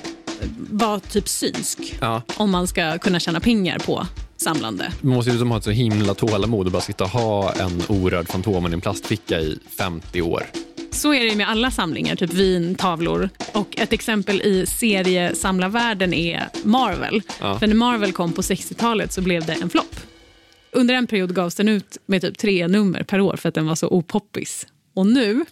vara 0.70 1.00
typ 1.00 1.28
synsk 1.28 1.78
Ja. 2.00 2.22
om 2.36 2.50
man 2.50 2.66
ska 2.66 2.98
kunna 2.98 3.20
tjäna 3.20 3.40
pengar 3.40 3.78
på 3.78 4.06
samlande. 4.36 4.92
Man 5.00 5.14
måste 5.14 5.30
ju 5.30 5.34
liksom 5.34 5.50
ha 5.50 5.58
ett 5.58 5.64
så 5.64 5.70
himla 5.70 6.14
tålamod 6.14 6.66
och 6.66 6.72
bara 6.72 6.82
sitta 6.82 7.04
och 7.04 7.10
ha 7.10 7.52
en 7.52 7.82
orörd 7.88 8.28
Fantomen 8.28 8.72
i 8.72 8.74
en 8.74 8.80
plastficka 8.80 9.40
i 9.40 9.58
50 9.78 10.22
år. 10.22 10.46
Så 10.90 11.14
är 11.14 11.24
det 11.30 11.36
med 11.36 11.48
alla 11.48 11.70
samlingar, 11.70 12.16
typ 12.16 12.32
vin, 12.32 12.74
tavlor. 12.74 13.28
Och 13.52 13.78
ett 13.78 13.92
exempel 13.92 14.40
i 14.42 14.66
seriesamlarvärlden 14.66 16.14
är 16.14 16.48
Marvel. 16.64 17.22
Ja. 17.40 17.58
För 17.58 17.66
när 17.66 17.74
Marvel 17.74 18.12
kom 18.12 18.32
på 18.32 18.42
60-talet 18.42 19.12
så 19.12 19.20
blev 19.20 19.46
det 19.46 19.52
en 19.52 19.70
flopp. 19.70 19.96
Under 20.74 20.94
en 20.94 21.06
period 21.06 21.34
gavs 21.34 21.54
den 21.54 21.68
ut 21.68 21.98
med 22.06 22.20
typ 22.20 22.38
tre 22.38 22.68
nummer 22.68 23.02
per 23.02 23.20
år 23.20 23.36
för 23.36 23.48
att 23.48 23.54
den 23.54 23.66
var 23.66 23.74
så 23.74 23.88
opoppis. 23.88 24.66
Och 24.94 25.06
nu, 25.06 25.44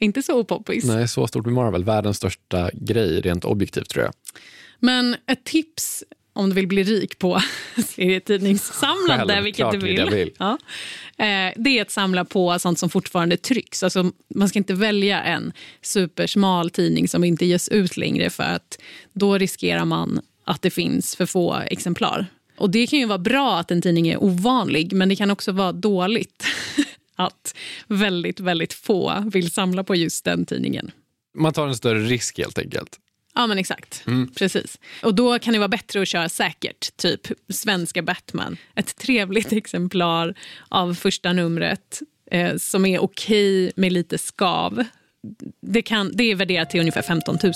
inte 0.00 0.22
så 0.22 0.40
opoppis. 0.40 0.84
Nej, 0.84 1.08
så 1.08 1.26
stort 1.26 1.44
med 1.44 1.54
Marvel. 1.54 1.84
Världens 1.84 2.16
största 2.16 2.70
grej 2.74 3.20
rent 3.20 3.44
objektivt 3.44 3.88
tror 3.88 4.04
jag. 4.04 4.14
Men 4.80 5.16
ett 5.26 5.44
tips 5.44 6.04
om 6.32 6.48
du 6.48 6.54
vill 6.54 6.66
bli 6.66 6.82
rik 6.84 7.18
på 7.18 7.40
serietidningssamlande, 7.86 9.40
vilket 9.40 9.70
du 9.72 9.78
vill. 9.78 10.10
vill. 10.10 10.32
Ja. 10.38 10.58
Eh, 11.18 11.52
Det 11.56 11.78
är 11.78 11.82
att 11.82 11.90
samla 11.90 12.24
på 12.24 12.58
sånt 12.58 12.78
som 12.78 12.90
fortfarande 12.90 13.36
trycks. 13.36 13.82
Alltså, 13.82 14.12
man 14.34 14.48
ska 14.48 14.58
inte 14.58 14.74
välja 14.74 15.22
en 15.22 15.52
supersmal 15.82 16.70
tidning 16.70 17.08
som 17.08 17.24
inte 17.24 17.46
ges 17.46 17.68
ut 17.68 17.96
längre 17.96 18.30
för 18.30 18.42
att 18.42 18.78
då 19.12 19.38
riskerar 19.38 19.84
man 19.84 20.20
att 20.44 20.62
det 20.62 20.70
finns 20.70 21.16
för 21.16 21.26
få 21.26 21.54
exemplar. 21.54 22.26
Och 22.58 22.70
Det 22.70 22.86
kan 22.86 22.98
ju 22.98 23.06
vara 23.06 23.18
bra 23.18 23.58
att 23.58 23.70
en 23.70 23.82
tidning 23.82 24.08
är 24.08 24.22
ovanlig, 24.22 24.92
men 24.92 25.08
det 25.08 25.16
kan 25.16 25.30
också 25.30 25.52
vara 25.52 25.72
dåligt 25.72 26.44
att 27.16 27.54
väldigt, 27.86 28.40
väldigt 28.40 28.72
få 28.72 29.24
vill 29.32 29.50
samla 29.50 29.84
på 29.84 29.94
just 29.94 30.24
den 30.24 30.46
tidningen. 30.46 30.90
Man 31.38 31.52
tar 31.52 31.68
en 31.68 31.76
större 31.76 32.00
risk 32.00 32.38
helt 32.38 32.58
enkelt. 32.58 32.98
Ja, 33.34 33.46
men 33.46 33.58
exakt. 33.58 34.02
Mm. 34.06 34.30
Precis. 34.34 34.78
Och 35.02 35.14
Då 35.14 35.38
kan 35.38 35.52
det 35.52 35.58
vara 35.58 35.68
bättre 35.68 36.02
att 36.02 36.08
köra 36.08 36.28
säkert, 36.28 36.96
typ 36.96 37.20
svenska 37.48 38.02
Batman. 38.02 38.56
Ett 38.74 38.96
trevligt 38.96 39.52
exemplar 39.52 40.34
av 40.68 40.94
första 40.94 41.32
numret 41.32 42.02
eh, 42.30 42.56
som 42.56 42.86
är 42.86 42.98
okej 42.98 43.72
med 43.76 43.92
lite 43.92 44.18
skav. 44.18 44.84
Det, 45.60 45.82
kan, 45.82 46.10
det 46.14 46.24
är 46.24 46.34
värderat 46.34 46.70
till 46.70 46.80
ungefär 46.80 47.02
15 47.02 47.38
000. 47.42 47.52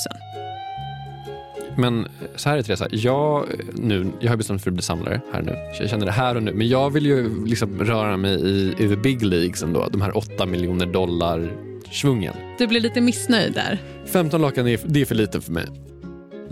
Men 1.81 2.09
så 2.37 2.49
här 2.49 2.59
är 2.59 2.63
Teresa, 2.63 2.87
jag, 2.91 3.47
nu, 3.75 4.13
jag 4.21 4.31
har 4.31 4.37
bestämt 4.37 4.55
mig 4.55 4.63
för 4.63 4.71
att 4.71 4.75
bli 4.75 4.83
samlare 4.83 5.21
här 5.33 5.43
nu. 5.43 5.53
Så 5.77 5.83
Jag 5.83 5.91
känner 5.91 6.07
det 6.07 6.13
här 6.13 6.35
och 6.37 6.43
nu. 6.43 6.53
Men 6.53 6.69
jag 6.69 6.91
vill 6.91 7.07
ju 7.07 7.47
liksom 7.47 7.79
röra 7.79 8.17
mig 8.17 8.35
i, 8.35 8.75
i 8.79 8.89
the 8.89 8.97
big 8.97 9.23
leagues 9.23 9.63
ändå. 9.63 9.89
De 9.93 10.01
här 10.01 10.17
8 10.17 10.47
miljoner 10.47 10.87
dollar 10.87 11.53
svungen. 11.91 12.35
Du 12.59 12.67
blir 12.67 12.81
lite 12.81 13.01
missnöjd 13.01 13.53
där. 13.53 13.79
15 14.07 14.41
lakan 14.41 14.69
är, 14.69 14.81
det 14.85 15.01
är 15.01 15.05
för 15.05 15.15
lite 15.15 15.41
för 15.41 15.53
mig. 15.53 15.67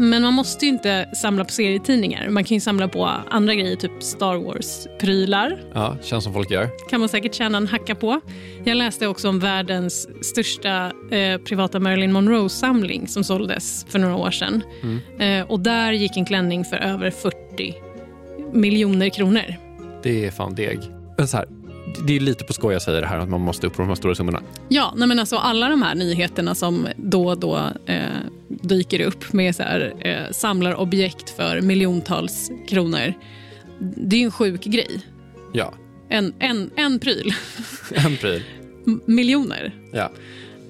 Men 0.00 0.22
man 0.22 0.34
måste 0.34 0.64
ju 0.64 0.72
inte 0.72 1.08
samla 1.14 1.44
på 1.44 1.50
serietidningar. 1.50 2.28
Man 2.28 2.44
kan 2.44 2.54
ju 2.54 2.60
samla 2.60 2.88
på 2.88 3.10
andra 3.30 3.54
grejer, 3.54 3.76
typ 3.76 4.02
Star 4.02 4.36
Wars-prylar. 4.36 5.58
Ja, 5.74 5.96
känns 6.02 6.24
som 6.24 6.32
folk 6.32 6.50
gör. 6.50 6.68
kan 6.90 7.00
man 7.00 7.08
säkert 7.08 7.34
tjäna 7.34 7.58
en 7.58 7.66
hacka 7.66 7.94
på. 7.94 8.20
Jag 8.64 8.76
läste 8.76 9.06
också 9.06 9.28
om 9.28 9.40
världens 9.40 10.08
största 10.22 10.92
eh, 11.10 11.38
privata 11.38 11.80
Marilyn 11.80 12.12
Monroe-samling 12.12 13.08
som 13.08 13.24
såldes 13.24 13.86
för 13.88 13.98
några 13.98 14.16
år 14.16 14.30
sedan. 14.30 14.62
Mm. 14.82 15.40
Eh, 15.40 15.50
och 15.50 15.60
där 15.60 15.92
gick 15.92 16.16
en 16.16 16.24
klänning 16.24 16.64
för 16.64 16.76
över 16.76 17.10
40 17.10 17.74
miljoner 18.52 19.08
kronor. 19.08 19.54
Det 20.02 20.26
är 20.26 20.30
fan 20.30 20.54
deg. 20.54 20.80
Men 21.16 21.28
så 21.28 21.36
här, 21.36 21.46
det 22.06 22.16
är 22.16 22.20
lite 22.20 22.44
på 22.44 22.52
skoj 22.52 22.72
jag 22.72 22.82
säger 22.82 23.00
det 23.00 23.06
här 23.06 23.18
att 23.18 23.28
man 23.28 23.40
måste 23.40 23.66
upp 23.66 23.72
på 23.76 23.82
de 23.82 23.88
här 23.88 23.94
stora 23.94 24.14
summorna. 24.14 24.42
Ja, 24.68 24.92
nej 24.96 25.08
men 25.08 25.18
alltså 25.18 25.36
alla 25.36 25.68
de 25.68 25.82
här 25.82 25.94
nyheterna 25.94 26.54
som 26.54 26.88
då 26.96 27.28
och 27.28 27.38
då 27.38 27.56
eh, 27.86 28.02
dyker 28.48 29.00
upp 29.00 29.32
med 29.32 29.56
så 29.56 29.62
här, 29.62 29.94
eh, 30.00 30.32
samlarobjekt 30.32 31.30
för 31.30 31.60
miljontals 31.60 32.50
kronor. 32.68 33.14
Det 33.78 34.16
är 34.16 34.20
ju 34.20 34.24
en 34.24 34.30
sjuk 34.30 34.64
grej. 34.64 35.00
Ja, 35.52 35.74
En, 36.08 36.34
en, 36.38 36.70
en 36.76 36.98
pryl. 36.98 37.32
en 37.94 38.16
pryl. 38.16 38.42
M- 38.86 39.00
Miljoner. 39.06 39.72
Ja. 39.92 40.10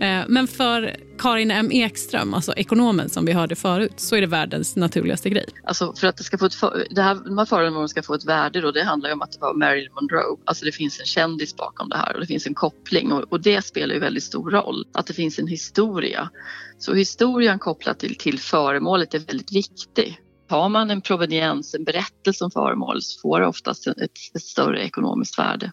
Eh, 0.06 0.20
Men 0.28 0.46
för 0.46 0.96
Karin 1.18 1.50
M 1.50 1.72
Ekström, 1.72 2.34
alltså 2.34 2.52
ekonomen 2.52 3.08
som 3.08 3.25
vi 3.25 3.32
hörde 3.32 3.56
förut, 3.56 3.92
så 3.96 4.16
är 4.16 4.20
det 4.20 4.26
världens 4.26 4.76
naturligaste 4.76 5.30
grej. 5.30 5.46
Alltså 5.64 5.92
för 5.96 6.06
att 6.06 6.16
det 6.16 6.25
ska 6.25 6.38
få 6.38 6.46
ett, 6.46 6.54
för- 6.54 6.87
det 6.90 7.02
här, 7.02 7.14
de 7.14 7.38
här 7.38 7.44
föremålen 7.44 7.88
ska 7.88 8.02
få 8.02 8.14
ett 8.14 8.25
värde 8.25 8.60
då, 8.60 8.70
det 8.70 8.84
handlar 8.84 9.08
ju 9.08 9.12
om 9.12 9.22
att 9.22 9.32
det 9.32 9.38
var 9.40 9.54
Marilyn 9.54 9.92
Monroe. 10.00 10.37
Alltså 10.44 10.64
det 10.64 10.72
finns 10.72 11.00
en 11.00 11.06
kändis 11.06 11.56
bakom 11.56 11.88
det 11.88 11.96
här 11.96 12.14
och 12.14 12.20
det 12.20 12.26
finns 12.26 12.46
en 12.46 12.54
koppling 12.54 13.12
och, 13.12 13.32
och 13.32 13.40
det 13.40 13.64
spelar 13.64 13.94
ju 13.94 14.00
väldigt 14.00 14.25
stor 14.25 14.50
roll. 14.50 14.87
Att 14.94 15.06
det 15.06 15.14
finns 15.14 15.38
en 15.38 15.46
historia. 15.46 16.30
Så 16.78 16.94
historien 16.94 17.58
kopplat 17.58 17.98
till, 17.98 18.14
till 18.14 18.38
föremålet 18.38 19.14
är 19.14 19.18
väldigt 19.18 19.52
viktig. 19.52 20.20
Har 20.48 20.68
man 20.68 20.90
en 20.90 21.00
proveniens, 21.00 21.75
en 21.75 21.84
berättelse 21.84 22.44
om 22.44 22.50
föremål 22.50 23.02
så 23.02 23.20
får 23.20 23.40
det 23.40 23.46
oftast 23.46 23.87
ett, 23.87 23.98
ett 24.34 24.42
större 24.42 24.84
ekonomiskt 24.84 25.38
värde. 25.38 25.72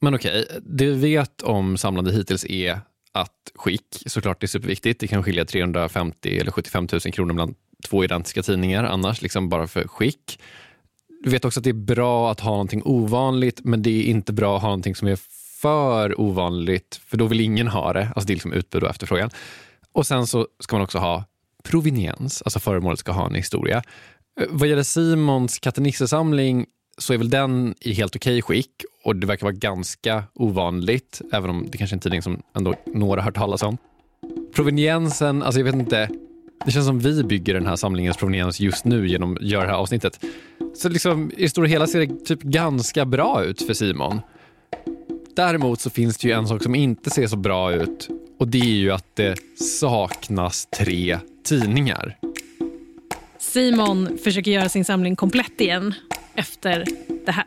Men 0.00 0.14
okej, 0.14 0.46
det 0.62 0.86
vi 0.86 0.94
vet 1.00 1.42
om 1.42 1.76
samlande 1.76 2.12
hittills 2.12 2.44
är 2.44 2.80
att 3.16 3.52
skick 3.54 4.02
såklart 4.06 4.42
är 4.42 4.46
superviktigt. 4.46 5.00
Det 5.00 5.06
kan 5.06 5.22
skilja 5.22 5.44
350 5.44 6.38
eller 6.38 6.50
75 6.50 6.88
000 6.92 7.00
kronor 7.00 7.34
mellan 7.34 7.54
två 7.88 8.04
identiska 8.04 8.42
tidningar 8.42 8.84
annars, 8.84 9.22
liksom 9.22 9.48
bara 9.48 9.66
för 9.66 9.88
skick. 9.88 10.40
Du 11.22 11.30
vet 11.30 11.44
också 11.44 11.60
att 11.60 11.64
det 11.64 11.70
är 11.70 11.74
bra 11.74 12.30
att 12.30 12.40
ha 12.40 12.50
någonting 12.50 12.82
ovanligt, 12.84 13.60
men 13.64 13.82
det 13.82 13.90
är 13.90 14.02
inte 14.02 14.32
bra 14.32 14.56
att 14.56 14.62
ha 14.62 14.68
någonting 14.68 14.94
som 14.94 15.08
är 15.08 15.18
för 15.60 16.20
ovanligt, 16.20 17.00
för 17.06 17.16
då 17.16 17.26
vill 17.26 17.40
ingen 17.40 17.68
ha 17.68 17.92
det. 17.92 18.12
Alltså 18.14 18.26
det 18.26 18.32
är 18.32 18.34
liksom 18.34 18.52
utbud 18.52 18.82
och 18.82 18.90
efterfrågan. 18.90 19.30
Och 19.92 20.06
sen 20.06 20.26
så 20.26 20.46
ska 20.60 20.76
man 20.76 20.82
också 20.84 20.98
ha 20.98 21.24
proveniens, 21.64 22.42
alltså 22.42 22.60
föremålet 22.60 22.98
ska 22.98 23.12
ha 23.12 23.26
en 23.26 23.34
historia. 23.34 23.82
Eh, 24.40 24.46
vad 24.50 24.68
gäller 24.68 24.82
Simons 24.82 25.58
kattenissesamling 25.58 26.66
så 26.98 27.12
är 27.12 27.18
väl 27.18 27.30
den 27.30 27.74
i 27.80 27.92
helt 27.92 28.16
okej 28.16 28.42
skick 28.42 28.70
och 29.06 29.16
det 29.16 29.26
verkar 29.26 29.46
vara 29.46 29.54
ganska 29.54 30.24
ovanligt, 30.34 31.20
även 31.32 31.50
om 31.50 31.66
det 31.70 31.78
kanske 31.78 31.94
är 31.94 31.96
en 31.96 32.00
tidning 32.00 32.22
som 32.22 32.42
ändå 32.56 32.74
några 32.86 33.20
har 33.20 33.24
hört 33.24 33.34
talas 33.34 33.62
om. 33.62 33.78
Proveniensen, 34.54 35.42
alltså 35.42 35.60
jag 35.60 35.64
vet 35.64 35.74
inte, 35.74 36.08
det 36.64 36.70
känns 36.70 36.86
som 36.86 36.98
vi 36.98 37.22
bygger 37.22 37.54
den 37.54 37.66
här 37.66 37.76
samlingens 37.76 38.16
proveniens 38.16 38.60
just 38.60 38.84
nu 38.84 39.08
genom 39.08 39.36
att 39.36 39.42
göra 39.42 39.62
det 39.62 39.70
här 39.70 39.76
avsnittet. 39.76 40.20
Så 40.74 40.88
liksom, 40.88 41.30
i 41.36 41.42
det 41.42 41.48
stora 41.48 41.66
hela 41.66 41.86
ser 41.86 42.00
det 42.00 42.24
typ 42.24 42.42
ganska 42.42 43.04
bra 43.04 43.44
ut 43.44 43.62
för 43.62 43.74
Simon. 43.74 44.20
Däremot 45.36 45.80
så 45.80 45.90
finns 45.90 46.18
det 46.18 46.28
ju 46.28 46.34
en 46.34 46.48
sak 46.48 46.62
som 46.62 46.74
inte 46.74 47.10
ser 47.10 47.26
så 47.26 47.36
bra 47.36 47.72
ut 47.72 48.08
och 48.38 48.48
det 48.48 48.60
är 48.60 48.64
ju 48.64 48.92
att 48.92 49.16
det 49.16 49.36
saknas 49.80 50.66
tre 50.66 51.18
tidningar. 51.44 52.18
Simon 53.38 54.18
försöker 54.24 54.50
göra 54.50 54.68
sin 54.68 54.84
samling 54.84 55.16
komplett 55.16 55.60
igen 55.60 55.94
efter 56.34 56.84
det 57.26 57.32
här. 57.32 57.46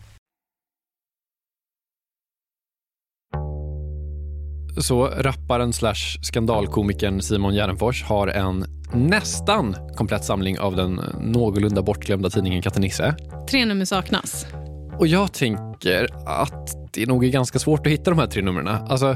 Så 4.77 5.07
rapparen 5.07 5.73
slash 5.73 6.19
skandalkomikern 6.21 7.21
Simon 7.21 7.53
Gärdenfors 7.53 8.03
har 8.03 8.27
en 8.27 8.65
nästan 8.93 9.75
komplett 9.95 10.25
samling 10.25 10.59
av 10.59 10.75
den 10.75 11.01
någorlunda 11.21 11.81
bortglömda 11.81 12.29
tidningen 12.29 12.61
Katte 12.61 12.79
Nisse. 12.79 13.15
Tre 13.49 13.65
nummer 13.65 13.85
saknas. 13.85 14.45
Och 14.99 15.07
jag 15.07 15.33
tänker 15.33 16.07
att 16.25 16.93
det 16.93 17.05
nog 17.05 17.25
är 17.25 17.29
ganska 17.29 17.59
svårt 17.59 17.87
att 17.87 17.93
hitta 17.93 18.11
de 18.11 18.19
här 18.19 18.27
tre 18.27 18.41
numren. 18.41 18.67
Alltså, 18.67 19.15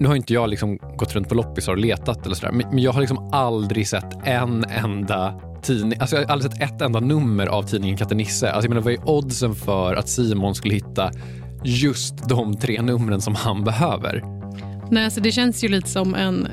nu 0.00 0.08
har 0.08 0.16
inte 0.16 0.34
jag 0.34 0.50
liksom 0.50 0.78
gått 0.96 1.14
runt 1.14 1.28
på 1.28 1.34
loppisar 1.34 1.72
och 1.72 1.78
letat 1.78 2.26
eller 2.26 2.34
sådär, 2.34 2.52
men 2.52 2.68
men 2.68 2.78
jag 2.78 2.92
har 2.92 3.00
liksom 3.00 3.30
aldrig 3.32 3.88
sett 3.88 4.26
en 4.26 4.64
enda 4.64 5.40
tidning, 5.62 6.00
alltså 6.00 6.16
jag 6.16 6.22
har 6.22 6.32
aldrig 6.32 6.52
sett 6.52 6.62
ett 6.62 6.82
enda 6.82 7.00
nummer 7.00 7.46
av 7.46 7.62
tidningen 7.62 7.96
Katte 7.96 8.14
Nisse. 8.14 8.50
Alltså 8.50 8.66
jag 8.66 8.68
menar, 8.68 8.82
vad 8.82 8.92
är 8.92 9.08
oddsen 9.08 9.54
för 9.54 9.94
att 9.94 10.08
Simon 10.08 10.54
skulle 10.54 10.74
hitta 10.74 11.10
just 11.64 12.28
de 12.28 12.56
tre 12.56 12.82
numren 12.82 13.20
som 13.20 13.34
han 13.34 13.64
behöver? 13.64 14.39
Nej, 14.90 15.04
alltså 15.04 15.20
det 15.20 15.32
känns 15.32 15.64
ju 15.64 15.68
lite 15.68 15.88
som 15.88 16.14
en 16.14 16.48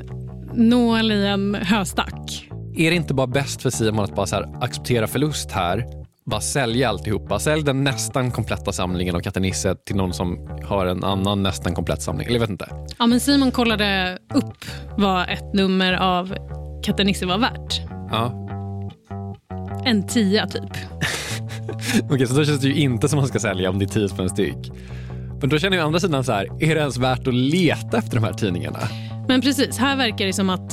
nål 0.54 1.12
i 1.12 1.26
en 1.26 1.54
höstack. 1.54 2.48
Är 2.76 2.90
det 2.90 2.96
inte 2.96 3.14
bara 3.14 3.26
bäst 3.26 3.62
för 3.62 3.70
Simon 3.70 4.04
att 4.04 4.14
bara 4.14 4.26
så 4.26 4.36
här, 4.36 4.64
acceptera 4.64 5.06
förlust 5.06 5.52
här, 5.52 5.84
bara 6.26 6.40
sälja 6.40 6.88
alltihopa, 6.88 7.38
sälj 7.38 7.62
den 7.62 7.84
nästan 7.84 8.30
kompletta 8.30 8.72
samlingen 8.72 9.16
av 9.16 9.20
Katte 9.20 9.40
Nisse 9.40 9.74
till 9.74 9.96
någon 9.96 10.12
som 10.12 10.58
har 10.64 10.86
en 10.86 11.04
annan 11.04 11.42
nästan 11.42 11.74
komplett 11.74 12.02
samling, 12.02 12.26
eller 12.26 12.36
jag 12.36 12.40
vet 12.40 12.50
inte. 12.50 12.68
Ja, 12.98 13.06
men 13.06 13.20
Simon 13.20 13.50
kollade 13.50 14.18
upp 14.34 14.64
vad 14.96 15.28
ett 15.30 15.54
nummer 15.54 15.92
av 15.92 16.34
Katte 16.82 17.04
Nisse 17.04 17.26
var 17.26 17.38
värt. 17.38 17.80
Ja. 18.10 18.48
En 19.84 20.06
tia 20.06 20.46
typ. 20.46 20.70
Okej, 22.10 22.26
så 22.26 22.34
då 22.34 22.44
känns 22.44 22.60
det 22.60 22.68
ju 22.68 22.74
inte 22.74 23.08
som 23.08 23.16
man 23.16 23.28
ska 23.28 23.38
sälja 23.38 23.70
om 23.70 23.78
det 23.78 23.84
är 23.84 23.88
10 23.88 24.08
spänn 24.08 24.30
styck. 24.30 24.72
Men 25.40 25.50
då 25.50 25.58
känner 25.58 25.76
jag 25.76 25.84
å 25.84 25.86
andra 25.86 26.00
sidan 26.00 26.24
så 26.24 26.32
här, 26.32 26.44
är 26.44 26.74
det 26.74 26.80
ens 26.80 26.96
värt 26.96 27.28
att 27.28 27.34
leta 27.34 27.98
efter 27.98 28.14
de 28.14 28.24
här 28.24 28.32
tidningarna? 28.32 28.78
Men 29.28 29.40
precis, 29.40 29.78
här 29.78 29.96
verkar 29.96 30.26
det 30.26 30.32
som 30.32 30.50
att 30.50 30.72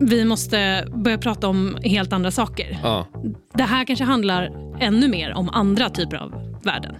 vi 0.00 0.24
måste 0.24 0.88
börja 1.04 1.18
prata 1.18 1.48
om 1.48 1.78
helt 1.82 2.12
andra 2.12 2.30
saker. 2.30 2.78
Ja. 2.82 3.06
Det 3.54 3.62
här 3.62 3.84
kanske 3.84 4.04
handlar 4.04 4.50
ännu 4.80 5.08
mer 5.08 5.32
om 5.32 5.48
andra 5.48 5.90
typer 5.90 6.16
av 6.16 6.30
värden. 6.64 6.94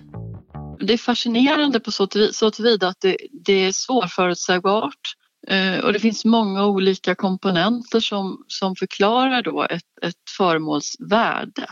Det 0.80 0.92
är 0.92 0.98
fascinerande 0.98 1.80
på 1.80 1.90
så, 1.92 2.06
till, 2.06 2.34
så 2.34 2.50
tillvida 2.50 2.88
att 2.88 3.00
det, 3.00 3.16
det 3.46 3.52
är 3.52 3.72
svårförutsägbart 3.72 5.14
eh, 5.48 5.84
och 5.84 5.92
det 5.92 5.98
finns 5.98 6.24
många 6.24 6.66
olika 6.66 7.14
komponenter 7.14 8.00
som, 8.00 8.44
som 8.46 8.76
förklarar 8.76 9.42
då 9.42 9.62
ett, 9.62 9.82
ett 10.02 10.14
föremåls 10.36 10.96
värde. 11.10 11.66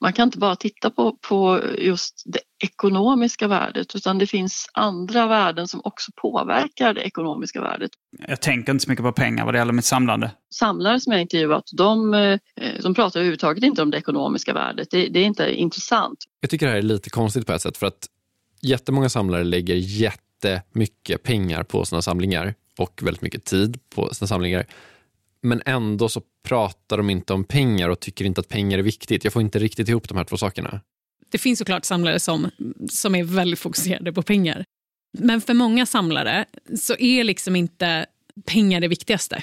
Man 0.00 0.12
kan 0.12 0.28
inte 0.28 0.38
bara 0.38 0.56
titta 0.56 0.90
på, 0.90 1.16
på 1.28 1.60
just 1.78 2.22
det 2.26 2.40
ekonomiska 2.64 3.48
värdet 3.48 3.94
utan 3.94 4.18
det 4.18 4.26
finns 4.26 4.66
andra 4.72 5.26
värden 5.26 5.68
som 5.68 5.80
också 5.84 6.12
påverkar 6.16 6.94
det 6.94 7.00
ekonomiska 7.00 7.60
värdet. 7.60 7.90
Jag 8.28 8.40
tänker 8.40 8.72
inte 8.72 8.84
så 8.84 8.90
mycket 8.90 9.04
på 9.04 9.12
pengar 9.12 9.44
vad 9.44 9.54
det 9.54 9.58
gäller 9.58 9.72
mitt 9.72 9.84
samlande. 9.84 10.30
Samlare 10.54 11.00
som 11.00 11.12
jag 11.12 11.22
intervjuat, 11.22 11.64
de, 11.76 12.14
eh, 12.14 12.38
de 12.82 12.94
pratar 12.94 13.20
överhuvudtaget 13.20 13.64
inte 13.64 13.82
om 13.82 13.90
det 13.90 13.98
ekonomiska 13.98 14.54
värdet. 14.54 14.88
Det, 14.90 15.08
det 15.08 15.20
är 15.20 15.24
inte 15.24 15.54
intressant. 15.54 16.18
Jag 16.40 16.50
tycker 16.50 16.66
det 16.66 16.72
här 16.72 16.78
är 16.78 16.82
lite 16.82 17.10
konstigt 17.10 17.46
på 17.46 17.52
ett 17.52 17.62
sätt 17.62 17.76
för 17.76 17.86
att 17.86 18.06
jättemånga 18.62 19.08
samlare 19.08 19.44
lägger 19.44 19.74
jättemycket 19.74 21.22
pengar 21.22 21.62
på 21.62 21.84
sina 21.84 22.02
samlingar 22.02 22.54
och 22.78 23.00
väldigt 23.02 23.22
mycket 23.22 23.44
tid 23.44 23.80
på 23.94 24.14
sina 24.14 24.28
samlingar. 24.28 24.66
Men 25.42 25.62
ändå 25.66 26.08
så 26.08 26.22
pratar 26.44 26.96
de 26.96 27.10
inte 27.10 27.32
om 27.32 27.44
pengar 27.44 27.88
och 27.88 28.00
tycker 28.00 28.24
inte 28.24 28.40
att 28.40 28.48
pengar 28.48 28.78
är 28.78 28.82
viktigt. 28.82 29.24
Jag 29.24 29.32
får 29.32 29.42
inte 29.42 29.58
riktigt 29.58 29.88
ihop 29.88 30.08
de 30.08 30.16
här 30.16 30.24
två 30.24 30.36
sakerna. 30.36 30.80
Det 31.30 31.38
finns 31.38 31.58
såklart 31.58 31.84
samlare 31.84 32.20
som, 32.20 32.50
som 32.90 33.14
är 33.14 33.24
väldigt 33.24 33.58
fokuserade 33.58 34.12
på 34.12 34.22
pengar. 34.22 34.64
Men 35.18 35.40
för 35.40 35.54
många 35.54 35.86
samlare 35.86 36.44
så 36.78 36.96
är 36.98 37.24
liksom 37.24 37.56
inte 37.56 38.06
pengar 38.46 38.80
det 38.80 38.88
viktigaste. 38.88 39.42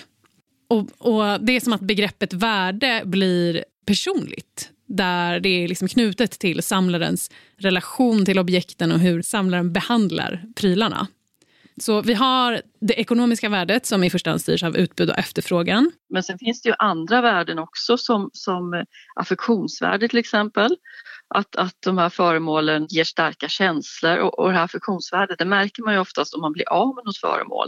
Och, 0.67 0.89
och 0.97 1.41
Det 1.41 1.53
är 1.53 1.60
som 1.60 1.73
att 1.73 1.81
begreppet 1.81 2.34
värde 2.34 3.01
blir 3.05 3.65
personligt 3.86 4.71
där 4.88 5.39
det 5.39 5.49
är 5.49 5.67
liksom 5.67 5.88
knutet 5.88 6.31
till 6.31 6.63
samlarens 6.63 7.31
relation 7.58 8.25
till 8.25 8.39
objekten 8.39 8.91
och 8.91 8.99
hur 8.99 9.21
samlaren 9.21 9.73
behandlar 9.73 10.43
prylarna. 10.55 11.08
Så 11.81 12.01
vi 12.01 12.13
har 12.13 12.61
det 12.81 12.93
ekonomiska 12.93 13.49
värdet 13.49 13.85
som 13.85 14.03
i 14.03 14.09
första 14.09 14.29
hand 14.29 14.41
styrs 14.41 14.63
av 14.63 14.77
utbud 14.77 15.09
och 15.09 15.17
efterfrågan. 15.17 15.91
Men 16.09 16.23
sen 16.23 16.39
finns 16.39 16.61
det 16.61 16.69
ju 16.69 16.75
andra 16.79 17.21
värden 17.21 17.59
också 17.59 17.97
som, 17.97 18.29
som 18.33 18.73
eh, 18.73 18.83
affektionsvärde 19.15 20.07
till 20.07 20.19
exempel. 20.19 20.75
Att, 21.35 21.55
att 21.55 21.75
de 21.85 21.97
här 21.97 22.09
föremålen 22.09 22.85
ger 22.89 23.03
starka 23.03 23.47
känslor 23.47 24.17
och, 24.17 24.39
och 24.39 24.49
det 24.49 24.55
här 24.55 24.63
affektionsvärdet 24.63 25.38
det 25.38 25.45
märker 25.45 25.83
man 25.83 25.93
ju 25.93 25.99
oftast 25.99 26.33
om 26.33 26.41
man 26.41 26.51
blir 26.51 26.69
av 26.69 26.95
med 26.95 27.05
något 27.05 27.17
föremål. 27.17 27.67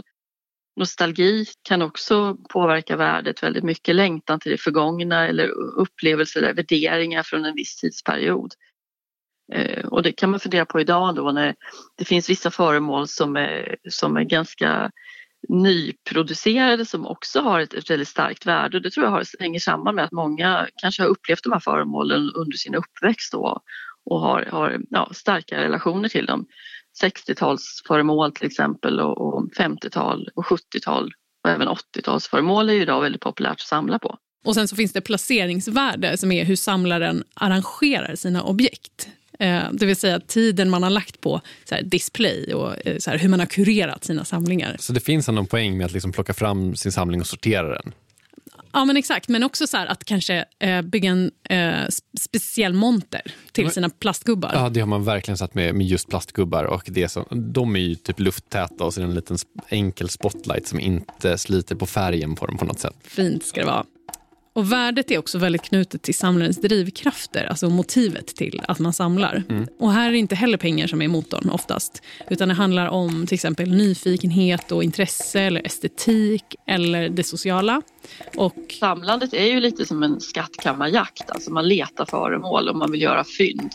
Nostalgi 0.76 1.46
kan 1.62 1.82
också 1.82 2.36
påverka 2.48 2.96
värdet 2.96 3.42
väldigt 3.42 3.64
mycket. 3.64 3.94
Längtan 3.94 4.40
till 4.40 4.52
det 4.52 4.58
förgångna 4.58 5.28
eller 5.28 5.48
upplevelser 5.78 6.42
eller 6.42 6.54
värderingar 6.54 7.22
från 7.22 7.44
en 7.44 7.54
viss 7.54 7.76
tidsperiod. 7.76 8.54
Eh, 9.52 9.86
och 9.86 10.02
det 10.02 10.12
kan 10.12 10.30
man 10.30 10.40
fundera 10.40 10.66
på 10.66 10.80
idag 10.80 11.14
då 11.14 11.32
när 11.32 11.54
det 11.98 12.04
finns 12.04 12.30
vissa 12.30 12.50
föremål 12.50 13.08
som 13.08 13.36
är, 13.36 13.76
som 13.88 14.16
är 14.16 14.24
ganska 14.24 14.90
nyproducerade 15.48 16.86
som 16.86 17.06
också 17.06 17.40
har 17.40 17.60
ett, 17.60 17.74
ett 17.74 17.90
väldigt 17.90 18.08
starkt 18.08 18.46
värde. 18.46 18.76
Och 18.76 18.82
det 18.82 18.90
tror 18.90 19.06
jag 19.06 19.10
har, 19.10 19.24
hänger 19.40 19.60
samman 19.60 19.94
med 19.94 20.04
att 20.04 20.12
många 20.12 20.68
kanske 20.76 21.02
har 21.02 21.08
upplevt 21.08 21.42
de 21.42 21.52
här 21.52 21.60
föremålen 21.60 22.30
under 22.30 22.56
sin 22.56 22.74
uppväxt 22.74 23.32
då, 23.32 23.60
och 24.04 24.20
har, 24.20 24.44
har 24.44 24.80
ja, 24.90 25.10
starka 25.14 25.60
relationer 25.60 26.08
till 26.08 26.26
dem. 26.26 26.46
60-talsföremål 27.04 28.32
till 28.32 28.46
exempel 28.46 29.00
och, 29.00 29.20
och 29.20 29.50
50-tal 29.58 30.28
och 30.34 30.44
70-tal 30.44 31.12
och 31.44 31.50
även 31.50 31.68
80-talsföremål 31.68 32.68
är 32.68 32.74
ju 32.74 32.82
idag 32.82 33.00
väldigt 33.00 33.22
populärt 33.22 33.52
att 33.52 33.60
samla 33.60 33.98
på. 33.98 34.18
Och 34.44 34.54
sen 34.54 34.68
så 34.68 34.76
finns 34.76 34.92
det 34.92 35.00
placeringsvärde 35.00 36.16
som 36.16 36.32
är 36.32 36.44
hur 36.44 36.56
samlaren 36.56 37.24
arrangerar 37.34 38.14
sina 38.14 38.42
objekt. 38.42 39.08
Eh, 39.38 39.62
det 39.72 39.86
vill 39.86 39.96
säga 39.96 40.20
tiden 40.20 40.70
man 40.70 40.82
har 40.82 40.90
lagt 40.90 41.20
på 41.20 41.40
så 41.64 41.74
här, 41.74 41.82
display 41.82 42.54
och 42.54 42.86
eh, 42.86 42.98
så 42.98 43.10
här, 43.10 43.18
hur 43.18 43.28
man 43.28 43.40
har 43.40 43.46
kurerat 43.46 44.04
sina 44.04 44.24
samlingar. 44.24 44.76
Så 44.80 44.92
det 44.92 45.00
finns 45.00 45.28
en 45.28 45.46
poäng 45.46 45.76
med 45.76 45.86
att 45.86 45.92
liksom 45.92 46.12
plocka 46.12 46.34
fram 46.34 46.76
sin 46.76 46.92
samling 46.92 47.20
och 47.20 47.26
sortera 47.26 47.68
den? 47.68 47.92
Ja, 48.72 48.84
men 48.84 48.96
exakt. 48.96 49.28
Men 49.28 49.42
också 49.42 49.66
så 49.66 49.76
här, 49.76 49.86
att 49.86 50.04
kanske 50.04 50.44
eh, 50.58 50.82
bygga 50.82 51.10
en 51.10 51.30
eh, 51.50 51.86
speciell 52.20 52.72
monter 52.72 53.22
till 53.52 53.64
Men- 53.64 53.72
sina 53.72 53.90
plastgubbar. 53.90 54.50
Ja, 54.54 54.68
det 54.68 54.80
har 54.80 54.86
man 54.86 55.04
verkligen 55.04 55.38
satt 55.38 55.54
med, 55.54 55.74
med 55.74 55.86
just 55.86 56.08
plastgubbar. 56.08 56.64
Och 56.64 56.82
det 56.86 57.08
som, 57.08 57.24
de 57.52 57.76
är 57.76 57.80
ju 57.80 57.94
typ 57.94 58.20
lufttäta 58.20 58.84
och 58.84 58.94
så 58.94 59.00
är 59.00 59.04
det 59.04 59.10
en 59.10 59.14
liten 59.14 59.36
enkel 59.68 60.08
spotlight 60.08 60.66
som 60.66 60.80
inte 60.80 61.38
sliter 61.38 61.74
på 61.74 61.86
färgen 61.86 62.34
på 62.34 62.46
dem 62.46 62.58
på 62.58 62.64
något 62.64 62.78
sätt. 62.80 62.94
Fint 63.02 63.46
ska 63.46 63.60
det 63.60 63.66
vara. 63.66 63.84
Och 64.58 64.72
Värdet 64.72 65.10
är 65.10 65.18
också 65.18 65.38
väldigt 65.38 65.62
knutet 65.62 66.02
till 66.02 66.14
samlarens 66.14 66.60
drivkrafter, 66.60 67.44
alltså 67.44 67.68
motivet 67.68 68.26
till 68.26 68.60
att 68.68 68.78
man 68.78 68.92
samlar. 68.92 69.42
Och 69.78 69.92
Här 69.92 70.08
är 70.08 70.12
det 70.12 70.18
inte 70.18 70.34
heller 70.34 70.58
pengar 70.58 70.86
som 70.86 71.02
är 71.02 71.08
motorn 71.08 71.50
oftast. 71.50 72.02
Utan 72.30 72.48
det 72.48 72.54
handlar 72.54 72.88
om 72.88 73.26
till 73.26 73.34
exempel 73.34 73.70
nyfikenhet 73.70 74.72
och 74.72 74.84
intresse 74.84 75.40
eller 75.40 75.66
estetik 75.66 76.42
eller 76.66 77.08
det 77.08 77.24
sociala. 77.24 77.82
Och 78.36 78.56
Samlandet 78.80 79.34
är 79.34 79.46
ju 79.46 79.60
lite 79.60 79.86
som 79.86 80.02
en 80.02 80.20
skattkammarjakt, 80.20 81.30
alltså 81.30 81.50
man 81.50 81.68
letar 81.68 82.04
föremål 82.04 82.68
och 82.68 82.76
man 82.76 82.90
vill 82.90 83.02
göra 83.02 83.24
fynd. 83.38 83.72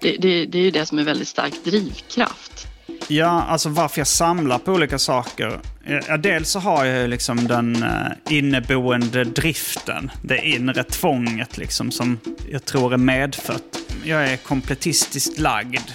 Det, 0.00 0.16
det, 0.16 0.46
det 0.46 0.58
är 0.58 0.62
ju 0.62 0.70
det 0.70 0.86
som 0.86 0.98
är 0.98 1.04
väldigt 1.04 1.28
stark 1.28 1.64
drivkraft. 1.64 2.66
Ja, 3.08 3.42
alltså 3.48 3.68
varför 3.68 4.00
jag 4.00 4.06
samlar 4.06 4.58
på 4.58 4.72
olika 4.72 4.98
saker. 4.98 5.60
Eh, 5.84 5.98
ja, 6.08 6.16
dels 6.16 6.50
så 6.50 6.58
har 6.58 6.84
jag 6.84 7.02
ju 7.02 7.06
liksom 7.06 7.46
den 7.46 7.82
eh, 7.82 8.36
inneboende 8.36 9.24
driften. 9.24 10.10
Det 10.22 10.46
inre 10.46 10.84
tvånget 10.84 11.58
liksom 11.58 11.90
som 11.90 12.18
jag 12.50 12.64
tror 12.64 12.92
är 12.92 12.98
medfött. 12.98 13.78
Jag 14.04 14.32
är 14.32 14.36
kompletistiskt 14.36 15.38
lagd. 15.38 15.90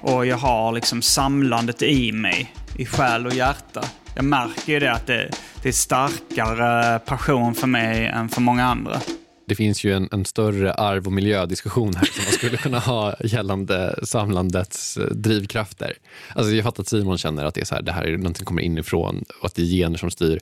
Och 0.00 0.26
jag 0.26 0.36
har 0.36 0.72
liksom 0.72 1.02
samlandet 1.02 1.82
i 1.82 2.12
mig. 2.12 2.54
I 2.76 2.86
själ 2.86 3.26
och 3.26 3.34
hjärta. 3.34 3.84
Jag 4.14 4.24
märker 4.24 4.72
ju 4.72 4.78
det 4.80 4.92
att 4.92 5.06
det, 5.06 5.30
det 5.62 5.68
är 5.68 5.72
starkare 5.72 6.98
passion 6.98 7.54
för 7.54 7.66
mig 7.66 8.06
än 8.06 8.28
för 8.28 8.40
många 8.40 8.64
andra. 8.66 9.00
Det 9.52 9.56
finns 9.56 9.84
ju 9.84 9.92
en, 9.92 10.08
en 10.12 10.24
större 10.24 10.72
arv 10.72 11.06
och 11.06 11.12
miljödiskussion 11.12 11.94
här 11.94 12.04
som 12.04 12.24
man 12.24 12.32
skulle 12.32 12.56
kunna 12.56 12.78
ha 12.78 13.14
gällande 13.24 13.98
samlandets 14.02 14.96
eh, 14.96 15.06
drivkrafter. 15.06 15.92
Alltså 16.34 16.52
jag 16.52 16.64
fattar 16.64 16.82
att 16.82 16.88
Simon 16.88 17.18
känner 17.18 17.44
att 17.44 17.54
det 17.54 17.60
är 17.60 17.64
så 17.64 17.74
här, 17.74 17.82
det 17.82 17.92
här 17.92 18.04
är 18.04 18.16
något 18.16 18.36
som 18.36 18.46
kommer 18.46 18.62
inifrån 18.62 19.24
och 19.40 19.46
att 19.46 19.54
det 19.54 19.62
är 19.62 19.66
gener 19.66 19.98
som 19.98 20.10
styr 20.10 20.40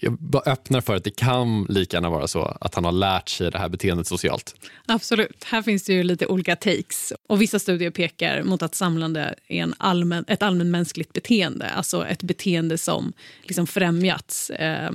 jag 0.00 0.12
bara 0.12 0.42
öppnar 0.42 0.80
för 0.80 0.96
att 0.96 1.04
det 1.04 1.16
kan 1.16 1.64
lika 1.68 1.96
gärna 1.96 2.10
vara 2.10 2.26
så 2.26 2.56
att 2.60 2.74
han 2.74 2.84
har 2.84 2.92
lärt 2.92 3.28
sig 3.28 3.50
det 3.50 3.58
här 3.58 3.68
beteendet 3.68 4.06
socialt. 4.06 4.54
Absolut. 4.86 5.44
Här 5.44 5.62
finns 5.62 5.84
det 5.84 5.92
ju 5.92 6.02
lite 6.02 6.26
olika 6.26 6.56
takes. 6.56 7.12
Och 7.28 7.42
Vissa 7.42 7.58
studier 7.58 7.90
pekar 7.90 8.42
mot 8.42 8.62
att 8.62 8.74
samlande 8.74 9.34
är 9.48 9.62
en 9.62 9.74
allmän, 9.78 10.24
ett 10.28 10.42
allmänmänskligt 10.42 11.12
beteende. 11.12 11.68
Alltså 11.68 12.06
ett 12.06 12.22
beteende 12.22 12.78
som 12.78 13.12
liksom 13.42 13.66
främjats 13.66 14.50
eh, 14.50 14.90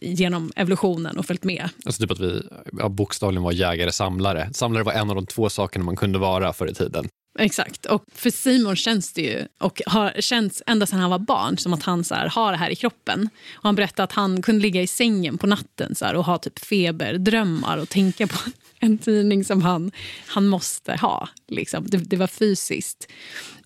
genom 0.00 0.52
evolutionen 0.56 1.18
och 1.18 1.26
följt 1.26 1.44
med. 1.44 1.68
Alltså 1.84 2.02
typ 2.02 2.10
att 2.10 2.20
vi 2.20 2.42
ja, 2.78 2.88
bokstavligen 2.88 3.42
var 3.42 3.52
jägare-samlare. 3.52 4.50
Samlare 4.52 4.84
var 4.84 4.92
en 4.92 5.10
av 5.10 5.16
de 5.16 5.26
två 5.26 5.50
sakerna 5.50 5.84
man 5.84 5.96
kunde 5.96 6.18
vara 6.18 6.52
förr 6.52 6.70
i 6.70 6.74
tiden. 6.74 7.08
Exakt. 7.38 7.86
Och 7.86 8.04
för 8.14 8.30
Simon 8.30 8.76
känns 8.76 9.12
det 9.12 9.22
ju, 9.22 9.46
och 9.58 9.82
har 9.86 10.20
känts 10.20 10.62
ända 10.66 10.86
sedan 10.86 11.00
han 11.00 11.10
var 11.10 11.18
barn, 11.18 11.58
som 11.58 11.72
att 11.72 11.82
han 11.82 12.04
så 12.04 12.14
här, 12.14 12.28
har 12.28 12.52
det 12.52 12.58
här 12.58 12.70
i 12.70 12.76
kroppen. 12.76 13.28
Och 13.54 13.62
han 13.62 13.74
berättade 13.74 14.04
att 14.04 14.12
han 14.12 14.42
kunde 14.42 14.62
ligga 14.62 14.82
i 14.82 14.86
sängen 14.86 15.38
på 15.38 15.46
natten 15.46 15.94
så 15.94 16.04
här, 16.04 16.14
och 16.14 16.24
ha 16.24 16.38
typ 16.38 16.58
feberdrömmar 16.58 17.78
och 17.78 17.88
tänka 17.88 18.26
på 18.26 18.38
en 18.80 18.98
tidning 18.98 19.44
som 19.44 19.62
han, 19.62 19.92
han 20.26 20.48
måste 20.48 20.96
ha. 20.96 21.28
Liksom. 21.48 21.86
Det, 21.86 21.96
det 21.98 22.16
var 22.16 22.26
fysiskt. 22.26 23.08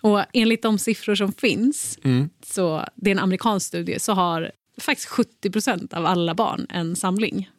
Och 0.01 0.23
enligt 0.33 0.61
de 0.61 0.79
siffror 0.79 1.15
som 1.15 1.33
finns, 1.33 1.99
Mm. 2.03 2.29
så 2.45 2.85
det 2.95 3.09
är 3.09 3.15
en 3.15 3.19
amerikansk 3.19 3.67
studie, 3.67 3.99
så 3.99 4.13
har 4.13 4.51
faktiskt 4.77 5.09
70 5.09 5.51
procent 5.51 5.93
av 5.93 6.05
alla 6.05 6.35
barn 6.35 6.67
en 6.69 6.95
samling. 6.95 7.49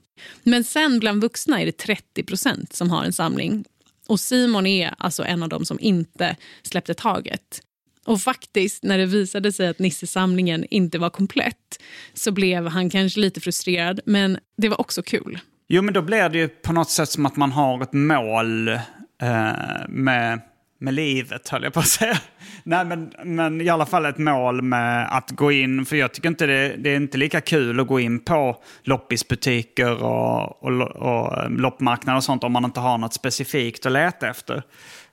Men 0.43 0.65
sen 0.65 0.99
bland 0.99 1.23
vuxna 1.23 1.61
är 1.61 1.67
det 1.67 1.77
30 1.77 2.23
procent 2.23 2.73
som 2.73 2.91
har 2.91 3.05
en 3.05 3.13
samling. 3.13 3.65
Och 4.09 4.21
Simon 4.21 4.67
är 4.67 4.95
alltså 4.99 5.25
en 5.25 5.43
av 5.43 5.49
dem 5.49 5.65
som 5.65 5.81
inte 5.81 6.37
släppte 6.63 6.95
taget. 6.95 7.63
Och 8.07 8.21
faktiskt, 8.21 8.83
när 8.83 8.99
det 8.99 9.07
visade 9.07 9.53
sig 9.53 9.69
att 9.69 9.79
Nissesamlingen 9.79 10.65
inte 10.71 10.99
var 10.99 11.11
komplett 11.11 11.83
så 12.15 12.33
blev 12.33 12.67
han 12.67 12.91
kanske 12.91 13.21
lite 13.21 13.41
frustrerad, 13.41 14.01
men 14.07 14.39
det 14.57 14.69
var 14.69 14.81
också 14.81 15.03
kul. 15.03 15.39
Jo, 15.69 15.83
men 15.83 15.95
då 15.95 16.03
blir 16.03 16.29
det 16.29 16.39
ju 16.39 16.49
på 16.49 16.73
något 16.73 16.91
sätt 16.91 17.09
som 17.09 17.27
att 17.27 17.37
man 17.37 17.53
har 17.53 17.83
ett 17.83 17.93
mål 17.93 18.69
eh, 18.69 19.53
med, 19.89 20.41
med 20.79 20.95
livet, 20.95 21.49
höll 21.49 21.63
jag 21.63 21.73
på 21.73 21.81
att 21.81 21.89
säga. 21.89 22.19
Nej, 22.63 22.85
men, 22.85 23.13
men 23.25 23.61
i 23.61 23.69
alla 23.69 23.87
fall 23.87 24.07
ett 24.07 24.19
mål 24.19 24.63
med 24.63 25.17
att 25.17 25.31
gå 25.31 25.53
in, 25.53 25.87
för 25.87 25.97
jag 25.97 26.15
tycker 26.15 26.29
inte 26.29 26.47
det, 26.47 26.77
det 26.79 26.91
är 26.91 26.97
inte 26.97 27.19
lika 27.19 27.41
kul 27.41 27.81
att 27.81 27.87
gå 27.87 28.01
in 28.01 28.21
på 28.21 28.57
loppisbutiker 28.83 30.03
och, 30.03 30.65
och, 30.65 30.81
och 30.83 31.39
eh, 31.39 31.51
loppmarknader 31.51 32.17
och 32.17 32.25
sånt 32.25 32.45
om 32.45 32.53
man 32.53 32.65
inte 32.65 32.81
har 32.81 32.99
något 32.99 33.15
specifikt 33.15 33.87
att 33.87 33.93
leta 33.93 34.29
efter. 34.29 34.63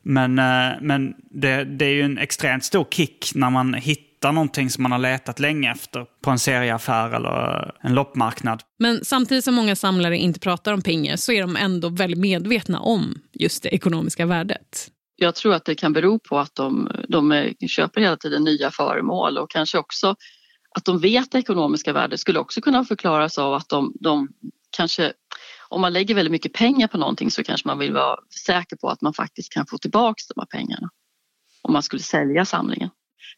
Men, 0.01 0.39
eh, 0.39 0.71
men 0.81 1.13
det, 1.31 1.63
det 1.63 1.85
är 1.85 1.93
ju 1.93 2.01
en 2.01 2.17
extremt 2.17 2.63
stor 2.63 2.85
kick 2.91 3.31
när 3.35 3.49
man 3.49 3.73
hittar 3.73 4.31
någonting 4.31 4.69
som 4.69 4.83
man 4.83 4.91
har 4.91 4.99
letat 4.99 5.39
länge 5.39 5.71
efter 5.71 6.05
på 6.23 6.31
en 6.31 6.39
serieaffär 6.39 7.15
eller 7.15 7.63
eh, 7.63 7.69
en 7.81 7.95
loppmarknad. 7.95 8.61
Men 8.79 9.05
samtidigt 9.05 9.43
som 9.43 9.55
många 9.55 9.75
samlare 9.75 10.17
inte 10.17 10.39
pratar 10.39 10.73
om 10.73 10.81
pengar 10.81 11.15
så 11.15 11.31
är 11.31 11.41
de 11.41 11.55
ändå 11.55 11.89
väldigt 11.89 12.19
medvetna 12.19 12.79
om 12.79 13.21
just 13.33 13.63
det 13.63 13.69
ekonomiska 13.69 14.25
värdet. 14.25 14.89
Jag 15.23 15.35
tror 15.35 15.53
att 15.53 15.65
det 15.65 15.75
kan 15.75 15.93
bero 15.93 16.19
på 16.19 16.39
att 16.39 16.55
de, 16.55 16.89
de 17.09 17.53
köper 17.67 18.01
hela 18.01 18.17
tiden 18.17 18.43
nya 18.43 18.71
föremål 18.71 19.37
och 19.37 19.49
kanske 19.49 19.77
också 19.77 20.15
att 20.75 20.85
de 20.85 20.99
vet 20.99 21.31
det 21.31 21.37
ekonomiska 21.37 21.93
värdet 21.93 22.19
skulle 22.19 22.39
också 22.39 22.61
kunna 22.61 22.85
förklaras 22.85 23.37
av 23.37 23.53
att 23.53 23.69
de, 23.69 23.93
de 23.99 24.27
kanske 24.77 25.13
om 25.69 25.81
man 25.81 25.93
lägger 25.93 26.15
väldigt 26.15 26.31
mycket 26.31 26.53
pengar 26.53 26.87
på 26.87 26.97
någonting 26.97 27.31
så 27.31 27.43
kanske 27.43 27.67
man 27.67 27.79
vill 27.79 27.93
vara 27.93 28.17
säker 28.45 28.75
på 28.75 28.89
att 28.89 29.01
man 29.01 29.13
faktiskt 29.13 29.53
kan 29.53 29.65
få 29.65 29.77
tillbaka 29.77 30.21
de 30.35 30.41
här 30.41 30.59
pengarna. 30.59 30.89
Om 31.61 31.73
man 31.73 31.83
skulle 31.83 32.01
sälja 32.01 32.45
samlingen. 32.45 32.89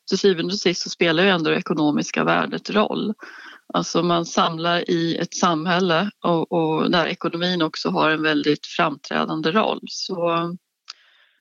Till 0.09 0.17
syvende 0.17 0.53
och 0.53 0.59
sist 0.59 0.81
så 0.81 0.89
spelar 0.89 1.23
ju 1.23 1.29
ändå 1.29 1.49
det 1.49 1.57
ekonomiska 1.57 2.23
värdet 2.23 2.69
roll. 2.69 3.13
Alltså 3.73 4.03
man 4.03 4.25
samlar 4.25 4.89
i 4.89 5.15
ett 5.15 5.33
samhälle 5.33 6.11
och, 6.23 6.51
och 6.51 6.91
där 6.91 7.05
ekonomin 7.05 7.61
också 7.61 7.89
har 7.89 8.09
en 8.09 8.23
väldigt 8.23 8.65
framträdande 8.65 9.51
roll. 9.51 9.79
Så 9.87 10.49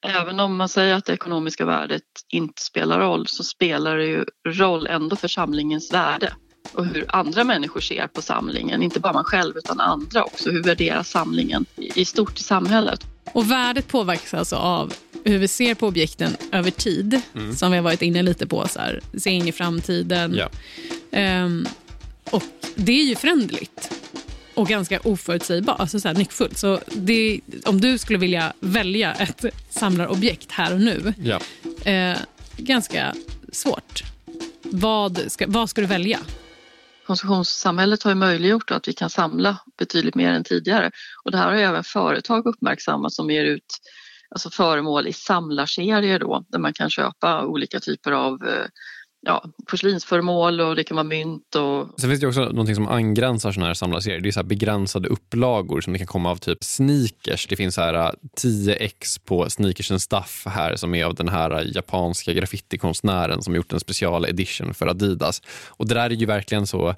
även 0.04 0.40
om 0.40 0.56
man 0.56 0.68
säger 0.68 0.94
att 0.94 1.04
det 1.04 1.12
ekonomiska 1.12 1.64
värdet 1.64 2.02
inte 2.32 2.62
spelar 2.62 3.00
roll 3.00 3.26
så 3.26 3.44
spelar 3.44 3.96
det 3.96 4.06
ju 4.06 4.24
roll 4.48 4.86
ändå 4.86 5.16
för 5.16 5.28
samlingens 5.28 5.92
värde 5.92 6.32
och 6.72 6.86
hur 6.86 7.04
andra 7.08 7.44
människor 7.44 7.80
ser 7.80 8.06
på 8.06 8.22
samlingen. 8.22 8.82
Inte 8.82 9.00
bara 9.00 9.12
man 9.12 9.24
själv 9.24 9.56
utan 9.56 9.80
andra 9.80 10.24
också. 10.24 10.50
Hur 10.50 10.62
värderar 10.62 11.02
samlingen 11.02 11.66
i 11.76 12.04
stort 12.04 12.40
i 12.40 12.42
samhället? 12.42 13.00
Och 13.32 13.50
värdet 13.50 13.88
påverkas 13.88 14.34
alltså 14.34 14.56
av 14.56 14.92
hur 15.24 15.38
vi 15.38 15.48
ser 15.48 15.74
på 15.74 15.86
objekten 15.86 16.36
över 16.52 16.70
tid, 16.70 17.20
Mm. 17.34 17.54
som 17.54 17.70
vi 17.70 17.76
har 17.76 17.84
varit 17.84 18.02
inne 18.02 18.22
lite 18.22 18.46
på. 18.46 18.68
Så 18.68 18.78
här, 18.80 19.00
se 19.18 19.30
in 19.30 19.48
i 19.48 19.52
framtiden. 19.52 20.34
Ja. 20.34 20.48
Ehm, 21.12 21.66
och 22.30 22.42
det 22.74 22.92
är 22.92 23.04
ju 23.04 23.16
föränderligt 23.16 23.90
och 24.54 24.66
ganska 24.68 25.00
oförutsägbart, 25.04 25.80
alltså 25.80 26.00
så 26.00 26.08
här 26.08 26.14
nyckfullt. 26.14 26.58
Så 26.58 26.80
det, 26.86 27.40
om 27.64 27.80
du 27.80 27.98
skulle 27.98 28.18
vilja 28.18 28.52
välja 28.60 29.12
ett 29.14 29.44
samlarobjekt 29.70 30.52
här 30.52 30.72
och 30.74 30.80
nu, 30.80 31.14
Ja. 31.18 31.40
eh, 31.90 32.18
ganska 32.56 33.14
svårt. 33.52 34.02
Vad 34.62 35.20
ska, 35.32 35.44
vad 35.48 35.70
ska 35.70 35.80
du 35.80 35.86
välja? 35.86 36.18
Konsumtionssamhället 37.06 38.02
har 38.02 38.10
ju 38.10 38.14
möjliggjort 38.14 38.70
att 38.70 38.88
vi 38.88 38.92
kan 38.92 39.10
samla 39.10 39.56
betydligt 39.78 40.14
mer 40.14 40.32
än 40.32 40.44
tidigare. 40.44 40.90
Och 41.24 41.30
det 41.30 41.38
här 41.38 41.46
har 41.48 41.54
ju 41.54 41.62
även 41.62 41.84
företag 41.84 42.46
uppmärksammat 42.46 43.12
som 43.12 43.30
ger 43.30 43.44
ut 43.44 43.64
alltså 44.30 44.50
föremål 44.50 45.06
i 45.08 45.12
samlarserier 45.12 46.18
då, 46.18 46.44
där 46.48 46.58
man 46.58 46.72
kan 46.72 46.90
köpa 46.90 47.46
olika 47.46 47.80
typer 47.80 48.12
av 48.12 48.32
eh, 48.48 48.64
ja, 49.24 49.44
porslinsföremål 49.70 50.60
och 50.60 50.76
det 50.76 50.84
kan 50.84 50.96
vara 50.96 51.04
mynt 51.04 51.54
och 51.54 52.00
Sen 52.00 52.10
finns 52.10 52.20
det 52.20 52.26
också 52.26 52.40
någonting 52.40 52.74
som 52.74 52.88
angränsar 52.88 53.52
såna 53.52 53.66
här 53.66 53.74
samlarserier. 53.74 54.20
Det 54.20 54.28
är 54.28 54.32
så 54.32 54.40
här 54.40 54.46
begränsade 54.46 55.08
upplagor 55.08 55.80
som 55.80 55.92
det 55.92 55.98
kan 55.98 56.06
komma 56.06 56.30
av 56.30 56.36
typ 56.36 56.64
sneakers. 56.64 57.46
Det 57.46 57.56
finns 57.56 57.74
så 57.74 57.80
här 57.80 57.94
äh, 57.94 58.10
10x 58.42 59.20
på 59.24 59.50
Sneakers 59.50 59.90
and 59.90 60.02
Stuff 60.02 60.46
här 60.46 60.76
som 60.76 60.94
är 60.94 61.04
av 61.04 61.14
den 61.14 61.28
här 61.28 61.50
äh, 61.50 61.72
japanska 61.74 62.32
graffitikonstnären 62.32 63.42
som 63.42 63.54
gjort 63.54 63.72
en 63.72 63.80
special 63.80 64.24
edition 64.24 64.74
för 64.74 64.86
Adidas. 64.86 65.42
Och 65.68 65.88
det 65.88 65.94
där 65.94 66.10
är 66.10 66.14
ju 66.14 66.26
verkligen 66.26 66.66
så. 66.66 66.94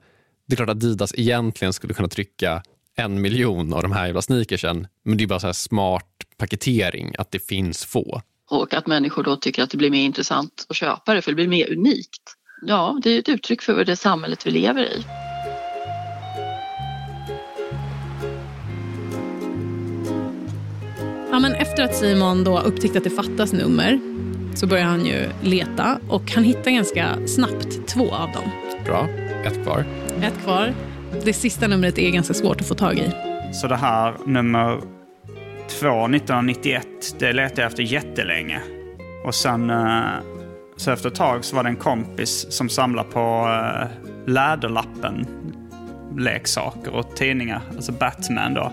Det 0.46 0.54
är 0.54 0.56
klart 0.56 0.68
att 0.68 0.76
Adidas 0.76 1.14
egentligen 1.16 1.72
skulle 1.72 1.94
kunna 1.94 2.08
trycka 2.08 2.62
en 2.96 3.20
miljon 3.20 3.72
av 3.72 3.82
de 3.82 3.92
här 3.92 4.06
jävla 4.06 4.22
sneakersen. 4.22 4.86
Men 5.04 5.18
det 5.18 5.24
är 5.24 5.28
bara 5.28 5.40
så 5.40 5.46
här 5.46 5.52
smart 5.52 6.12
paketering 6.36 7.14
att 7.18 7.30
det 7.30 7.38
finns 7.38 7.84
få 7.84 8.22
och 8.50 8.74
att 8.74 8.86
människor 8.86 9.22
då 9.22 9.36
tycker 9.36 9.62
att 9.62 9.70
det 9.70 9.76
blir 9.76 9.90
mer 9.90 10.04
intressant 10.04 10.66
att 10.68 10.76
köpa 10.76 11.14
det 11.14 11.22
för 11.22 11.30
det 11.30 11.34
blir 11.34 11.48
mer 11.48 11.72
unikt. 11.72 12.22
Ja, 12.62 13.00
det 13.02 13.10
är 13.10 13.18
ett 13.18 13.28
uttryck 13.28 13.62
för 13.62 13.84
det 13.84 13.96
samhället 13.96 14.46
vi 14.46 14.50
lever 14.50 14.82
i. 14.82 15.04
Ja, 21.30 21.40
men 21.40 21.54
efter 21.54 21.84
att 21.84 21.94
Simon 21.94 22.44
då 22.44 22.60
upptäckte 22.60 22.98
att 22.98 23.04
det 23.04 23.10
fattas 23.10 23.52
nummer 23.52 24.00
så 24.54 24.66
börjar 24.66 24.84
han 24.84 25.06
ju 25.06 25.28
leta 25.42 25.98
och 26.08 26.30
han 26.30 26.44
hittar 26.44 26.70
ganska 26.70 27.26
snabbt 27.26 27.88
två 27.88 28.14
av 28.14 28.32
dem. 28.32 28.50
Bra, 28.84 29.08
ett 29.44 29.64
kvar. 29.64 29.84
Ett 30.22 30.42
kvar. 30.44 30.74
Det 31.24 31.32
sista 31.32 31.68
numret 31.68 31.98
är 31.98 32.10
ganska 32.10 32.34
svårt 32.34 32.60
att 32.60 32.68
få 32.68 32.74
tag 32.74 32.98
i. 32.98 33.10
Så 33.52 33.66
det 33.66 33.76
här 33.76 34.16
nummer 34.26 34.95
två, 35.68 36.04
1991, 36.04 36.86
det 37.18 37.32
letade 37.32 37.62
jag 37.62 37.70
efter 37.70 37.82
jättelänge. 37.82 38.60
Och 39.24 39.34
sen 39.34 39.70
eh, 39.70 40.02
så 40.76 40.90
efter 40.90 41.08
ett 41.08 41.14
tag 41.14 41.44
så 41.44 41.56
var 41.56 41.62
det 41.62 41.68
en 41.68 41.76
kompis 41.76 42.46
som 42.50 42.68
samlade 42.68 43.08
på 43.10 43.48
eh, 43.48 43.88
Läderlappen 44.26 45.26
leksaker 46.18 46.94
och 46.94 47.16
tidningar, 47.16 47.60
alltså 47.76 47.92
Batman 47.92 48.54
då. 48.54 48.72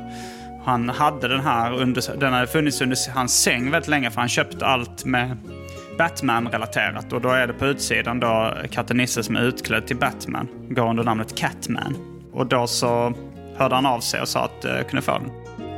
Han 0.66 0.90
hade 0.90 1.28
den 1.28 1.40
här, 1.40 1.74
under, 1.74 2.18
den 2.18 2.34
hade 2.34 2.48
funnits 2.48 2.82
under 2.82 3.12
hans 3.14 3.42
säng 3.42 3.72
väldigt 3.72 3.90
länge 3.90 4.12
för 4.12 4.20
han 4.20 4.30
köpte 4.30 4.66
allt 4.66 5.06
med 5.06 5.38
Batman-relaterat. 5.98 7.14
Och 7.14 7.22
då 7.22 7.30
är 7.30 7.48
det 7.48 7.54
på 7.54 7.66
utsidan 7.66 8.20
då 8.20 8.54
katten 8.72 8.98
Nisse 8.98 9.24
som 9.24 9.36
är 9.36 9.42
utklädd 9.42 9.88
till 9.88 9.98
Batman. 9.98 10.48
Går 10.70 10.90
under 10.90 11.04
namnet 11.04 11.36
Catman. 11.36 11.96
Och 12.34 12.48
då 12.48 12.68
så 12.68 13.14
hörde 13.56 13.76
han 13.76 13.86
av 13.86 14.00
sig 14.00 14.22
och 14.22 14.28
sa 14.28 14.46
att 14.46 14.64
jag 14.64 14.90
kunde 14.90 15.02
få 15.02 15.12
den. 15.12 15.32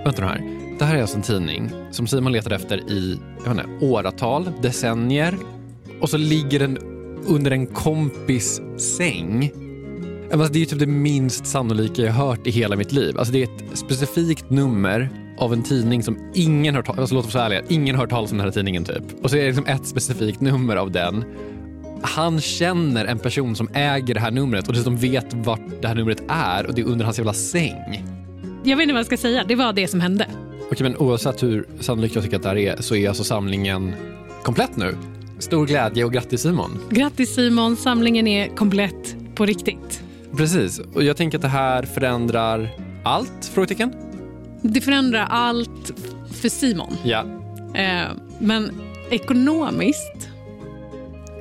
Vänta 0.04 0.22
nu 0.22 0.28
här. 0.28 0.65
Det 0.80 0.86
här 0.86 0.96
är 0.96 1.02
alltså 1.02 1.18
en 1.18 1.24
tidning 1.24 1.72
som 1.92 2.08
Simon 2.08 2.32
letade 2.32 2.56
efter 2.56 2.78
i 2.92 3.20
jag 3.46 3.56
vet 3.56 3.66
inte, 3.66 3.86
åratal, 3.86 4.52
decennier. 4.62 5.36
Och 6.02 6.10
så 6.10 6.18
ligger 6.18 6.60
den 6.60 6.78
under 7.28 7.52
en 7.52 7.68
kompis 7.68 8.62
säng. 8.98 9.52
Alltså, 10.32 10.54
det 10.54 10.58
är 10.58 10.60
ju 10.60 10.66
typ 10.66 10.80
det 10.80 10.88
minst 10.88 11.46
sannolika 11.46 12.02
jag 12.02 12.14
hört 12.14 12.48
i 12.48 12.52
hela 12.52 12.76
mitt 12.76 12.92
liv. 12.92 13.18
Alltså, 13.18 13.34
det 13.34 13.40
är 13.40 13.44
ett 13.44 13.78
specifikt 13.78 14.50
nummer 14.50 15.10
av 15.38 15.54
en 15.54 15.64
tidning 15.64 16.04
som 16.04 16.32
ingen 16.34 16.76
har 16.76 16.84
hört 16.84 17.00
alltså, 17.00 17.16
låt 17.16 17.26
oss 17.26 17.34
vara 17.34 17.46
ärliga, 17.46 17.62
ingen 17.70 17.96
har 17.96 18.04
hört 18.04 18.10
talas 18.10 18.32
om 18.32 18.38
den 18.38 18.48
här 18.48 18.52
tidningen 18.52 18.84
typ. 18.84 19.04
Och 19.24 19.30
så 19.30 19.36
är 19.36 19.42
det 19.42 19.48
liksom 19.48 19.66
ett 19.66 19.86
specifikt 19.86 20.42
nummer 20.42 20.76
av 20.76 20.92
den. 20.92 21.24
Han 22.02 22.42
känner 22.42 23.06
en 23.06 23.20
person 23.20 23.56
som 23.56 23.70
äger 23.74 24.14
det 24.14 24.20
här 24.20 24.32
numret 24.32 24.68
och 24.68 24.74
dessutom 24.74 24.98
vet 24.98 25.34
vart 25.34 25.82
det 25.82 25.88
här 25.88 25.96
numret 25.96 26.24
är 26.28 26.66
och 26.66 26.74
det 26.76 26.82
är 26.82 26.86
under 26.86 27.06
hans 27.06 27.18
jävla 27.18 27.34
säng. 27.34 28.04
Jag 28.64 28.78
vet 28.78 28.84
inte 28.84 28.94
vad 28.94 29.00
jag 29.00 29.06
ska 29.06 29.18
säga. 29.18 29.44
Det 29.48 29.56
var 29.56 29.74
det 29.74 29.88
som 29.88 30.00
hände. 30.00 30.28
Okej, 30.72 30.84
men 30.84 30.98
oavsett 30.98 31.44
hur 31.44 31.68
sannolikt 31.80 32.16
jag 32.16 32.24
tycker 32.24 32.38
att 32.38 32.44
det 32.44 32.50
här 32.50 32.58
är 32.58 32.76
så 32.82 32.96
är 32.96 33.08
alltså 33.10 33.24
samlingen 33.24 33.96
komplett 34.44 34.78
nu. 34.78 34.98
Stor 35.40 35.68
glädje 35.68 36.04
och 36.04 36.14
grattis 36.14 36.42
Simon. 36.42 36.80
Grattis 36.90 37.36
Simon, 37.36 37.76
samlingen 37.76 38.28
är 38.28 38.48
komplett 38.48 39.16
på 39.36 39.46
riktigt. 39.46 40.04
Precis, 40.38 40.80
och 40.80 41.04
jag 41.04 41.18
tänker 41.18 41.38
att 41.38 41.42
det 41.42 41.48
här 41.48 41.84
förändrar 41.84 42.70
allt? 43.04 43.52
Frågetecken? 43.54 43.94
Det 44.62 44.82
förändrar 44.82 45.28
allt 45.30 45.94
för 46.42 46.50
Simon. 46.50 46.94
Ja. 47.04 47.26
Eh, 47.76 48.08
men 48.40 48.72
ekonomiskt 49.10 50.30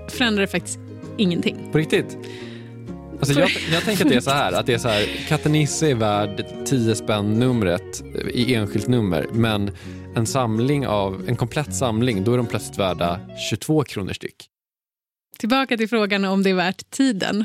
förändrar 0.09 0.41
det 0.41 0.47
faktiskt 0.49 0.79
ingenting. 1.17 1.57
På 1.73 1.79
riktigt? 1.79 2.19
Alltså 3.19 3.41
jag, 3.41 3.51
jag 3.73 3.85
tänker 3.85 4.05
att 4.05 4.11
det 4.11 4.17
är 4.17 4.21
så 4.21 4.31
här, 4.31 4.53
att 4.53 4.67
det 4.67 4.75
är 4.75 4.79
så 4.79 4.89
här, 4.89 5.07
katten 5.29 5.53
Nisse 5.53 5.91
är 5.91 5.95
värd 5.95 6.47
10 6.67 6.95
spänn 6.95 7.39
numret 7.39 8.05
i 8.35 8.55
enskilt 8.55 8.89
nummer, 8.89 9.27
men 9.33 9.71
en 10.17 10.27
samling 10.27 10.87
av, 10.87 11.29
en 11.29 11.37
komplett 11.37 11.75
samling, 11.75 12.25
då 12.25 12.33
är 12.33 12.37
de 12.37 12.47
plötsligt 12.47 12.79
värda 12.79 13.21
22 13.51 13.85
kronor 13.85 14.13
styck. 14.13 14.49
Tillbaka 15.39 15.77
till 15.77 15.89
frågan 15.89 16.25
om 16.25 16.43
det 16.43 16.51
är 16.51 16.55
värt 16.55 16.91
tiden. 16.91 17.45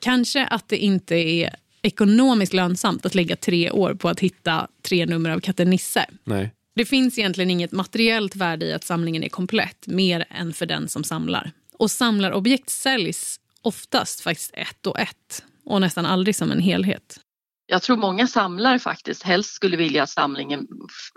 Kanske 0.00 0.46
att 0.46 0.68
det 0.68 0.76
inte 0.76 1.14
är 1.14 1.54
ekonomiskt 1.82 2.52
lönsamt 2.52 3.06
att 3.06 3.14
lägga 3.14 3.36
tre 3.36 3.70
år 3.70 3.94
på 3.94 4.08
att 4.08 4.20
hitta 4.20 4.68
tre 4.82 5.06
nummer 5.06 5.30
av 5.30 5.40
katten 5.40 5.70
Nisse. 5.70 6.06
Nej. 6.24 6.50
Det 6.74 6.84
finns 6.84 7.18
egentligen 7.18 7.50
inget 7.50 7.72
materiellt 7.72 8.36
värde 8.36 8.66
i 8.66 8.72
att 8.72 8.84
samlingen 8.84 9.24
är 9.24 9.28
komplett, 9.28 9.86
mer 9.86 10.24
än 10.30 10.52
för 10.52 10.66
den 10.66 10.88
som 10.88 11.04
samlar. 11.04 11.52
Och 11.78 11.90
samlarobjekt 11.90 12.70
säljs 12.70 13.40
oftast 13.64 14.20
faktiskt 14.20 14.50
ett 14.54 14.86
och 14.86 14.98
ett 14.98 15.44
och 15.64 15.80
nästan 15.80 16.06
aldrig 16.06 16.36
som 16.36 16.50
en 16.50 16.60
helhet. 16.60 17.20
Jag 17.66 17.82
tror 17.82 17.96
många 17.96 18.26
samlare 18.26 18.78
faktiskt 18.78 19.22
helst 19.22 19.54
skulle 19.54 19.76
vilja 19.76 20.02
att 20.02 20.10
samlingen 20.10 20.66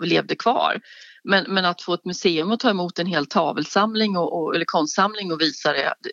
levde 0.04 0.36
kvar. 0.36 0.80
Men, 1.24 1.44
men 1.48 1.64
att 1.64 1.82
få 1.82 1.94
ett 1.94 2.04
museum 2.04 2.52
att 2.52 2.60
ta 2.60 2.70
emot 2.70 2.98
en 2.98 3.06
hel 3.06 3.26
tavelsamling 3.26 4.16
och, 4.16 4.42
och, 4.42 4.54
eller 4.54 4.64
konstsamling 4.64 5.32
och 5.32 5.40
visa 5.40 5.72
det, 5.72 5.94
det, 6.02 6.10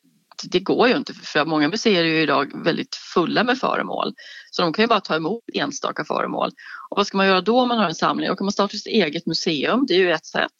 det 0.51 0.59
går 0.59 0.87
ju 0.87 0.97
inte 0.97 1.13
för 1.13 1.45
många 1.45 1.67
museer 1.67 2.03
är 2.03 2.07
ju 2.07 2.21
idag 2.21 2.63
väldigt 2.63 2.95
fulla 2.95 3.43
med 3.43 3.57
föremål. 3.57 4.13
Så 4.51 4.61
de 4.61 4.73
kan 4.73 4.83
ju 4.83 4.87
bara 4.87 5.01
ta 5.01 5.15
emot 5.15 5.43
enstaka 5.53 6.05
föremål. 6.05 6.51
Och 6.89 6.97
vad 6.97 7.07
ska 7.07 7.17
man 7.17 7.27
göra 7.27 7.41
då 7.41 7.59
om 7.59 7.67
man 7.67 7.77
har 7.77 7.85
en 7.85 7.95
samling? 7.95 8.29
Då 8.29 8.35
kan 8.35 8.45
man 8.45 8.51
starta 8.51 8.77
sitt 8.77 8.87
eget 8.87 9.25
museum, 9.25 9.85
det 9.87 9.93
är 9.93 9.99
ju 9.99 10.11
ett 10.11 10.25
sätt. 10.25 10.55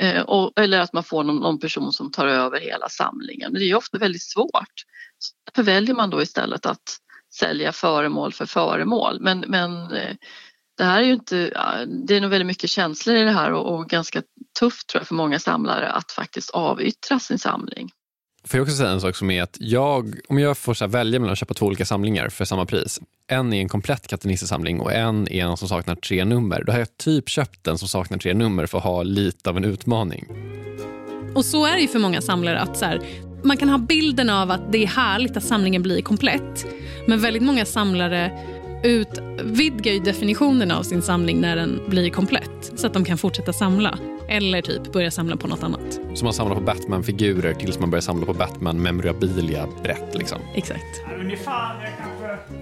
Eh, 0.00 0.22
och, 0.22 0.52
eller 0.56 0.80
att 0.80 0.92
man 0.92 1.04
får 1.04 1.24
någon, 1.24 1.36
någon, 1.36 1.58
person 1.58 1.92
som 1.92 2.10
tar 2.10 2.26
över 2.26 2.60
hela 2.60 2.88
samlingen. 2.88 3.52
Men 3.52 3.58
det 3.58 3.64
är 3.64 3.68
ju 3.68 3.74
ofta 3.74 3.98
väldigt 3.98 4.22
svårt. 4.22 4.84
Så 5.18 5.34
därför 5.44 5.62
väljer 5.62 5.94
man 5.94 6.10
då 6.10 6.22
istället 6.22 6.66
att 6.66 6.98
sälja 7.34 7.72
föremål 7.72 8.32
för 8.32 8.46
föremål. 8.46 9.20
Men, 9.20 9.44
men 9.48 9.92
eh, 9.92 10.16
det 10.76 10.84
här 10.84 11.00
är 11.00 11.04
ju 11.04 11.12
inte, 11.12 11.36
det 12.06 12.16
är 12.16 12.20
nog 12.20 12.30
väldigt 12.30 12.46
mycket 12.46 12.70
känslor 12.70 13.16
i 13.16 13.24
det 13.24 13.30
här 13.30 13.52
och, 13.52 13.74
och 13.74 13.88
ganska 13.88 14.22
tufft 14.58 14.88
tror 14.88 15.00
jag 15.00 15.08
för 15.08 15.14
många 15.14 15.38
samlare 15.38 15.90
att 15.90 16.12
faktiskt 16.12 16.50
avyttra 16.50 17.18
sin 17.18 17.38
samling. 17.38 17.90
Får 18.44 18.58
jag 18.58 18.62
också 18.62 18.76
säga 18.76 18.90
en 18.90 19.00
sak 19.00 19.16
som 19.16 19.30
är 19.30 19.42
att 19.42 19.56
jag, 19.60 20.14
om 20.28 20.38
jag 20.38 20.58
får 20.58 20.74
så 20.74 20.86
välja 20.86 21.20
mellan 21.20 21.32
att 21.32 21.38
köpa 21.38 21.54
två 21.54 21.66
olika 21.66 21.84
samlingar 21.84 22.28
för 22.28 22.44
samma 22.44 22.66
pris. 22.66 23.00
En 23.26 23.52
är 23.52 23.60
en 23.60 23.68
komplett 23.68 24.06
kattenissesamling 24.06 24.80
och 24.80 24.92
en 24.92 25.28
är 25.28 25.44
en 25.44 25.56
som 25.56 25.68
saknar 25.68 25.94
tre 25.94 26.24
nummer. 26.24 26.62
Då 26.66 26.72
har 26.72 26.78
jag 26.78 26.96
typ 26.96 27.28
köpt 27.28 27.64
den 27.64 27.78
som 27.78 27.88
saknar 27.88 28.18
tre 28.18 28.34
nummer 28.34 28.66
för 28.66 28.78
att 28.78 28.84
ha 28.84 29.02
lite 29.02 29.50
av 29.50 29.56
en 29.56 29.64
utmaning. 29.64 30.26
Och 31.34 31.44
så 31.44 31.66
är 31.66 31.72
det 31.72 31.80
ju 31.80 31.88
för 31.88 31.98
många 31.98 32.20
samlare 32.20 32.60
att 32.60 32.76
så 32.76 32.84
här, 32.84 33.00
man 33.42 33.56
kan 33.56 33.68
ha 33.68 33.78
bilden 33.78 34.30
av 34.30 34.50
att 34.50 34.72
det 34.72 34.82
är 34.82 34.86
härligt 34.86 35.36
att 35.36 35.44
samlingen 35.44 35.82
blir 35.82 36.02
komplett. 36.02 36.66
Men 37.06 37.20
väldigt 37.20 37.42
många 37.42 37.64
samlare 37.64 38.38
utvidgar 38.82 39.92
ju 39.92 39.98
definitionen 39.98 40.70
av 40.70 40.82
sin 40.82 41.02
samling 41.02 41.40
när 41.40 41.56
den 41.56 41.80
blir 41.88 42.10
komplett 42.10 42.72
så 42.76 42.86
att 42.86 42.92
de 42.92 43.04
kan 43.04 43.18
fortsätta 43.18 43.52
samla. 43.52 43.98
Eller 44.28 44.62
typ 44.62 44.92
börja 44.92 45.10
samla 45.10 45.36
på 45.36 45.48
något 45.48 45.62
annat. 45.62 46.00
Så 46.14 46.24
man 46.24 46.34
samlar 46.34 46.54
på 46.54 46.60
Batman-figurer 46.60 47.54
tills 47.54 47.78
man 47.78 47.90
börjar 47.90 48.02
samla 48.02 48.26
på 48.26 48.32
Batman-memorabilia 48.32 49.68
brett 49.82 50.14
liksom? 50.14 50.38
Exakt. 50.54 51.02
Ungefär 51.20 51.90
kanske... 51.98 52.54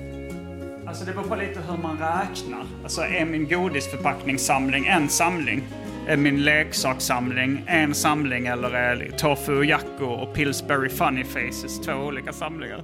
Alltså 0.86 1.04
det 1.04 1.12
beror 1.12 1.24
på 1.24 1.36
lite 1.36 1.60
hur 1.68 1.76
man 1.76 1.98
räknar. 1.98 2.64
Alltså 2.82 3.00
är 3.00 3.24
min 3.24 3.48
godisförpackningssamling 3.48 4.86
en 4.86 5.08
samling? 5.08 5.62
Är 6.06 6.16
min 6.16 6.42
leksakssamling 6.42 7.64
en 7.66 7.94
samling 7.94 8.46
eller 8.46 8.70
är 8.70 9.10
Tofu 9.18 9.64
Jacko 9.64 10.04
och 10.04 10.34
Pillsbury 10.34 10.88
Funny 10.88 11.24
Faces 11.24 11.80
två 11.80 11.92
olika 11.92 12.32
samlingar? 12.32 12.82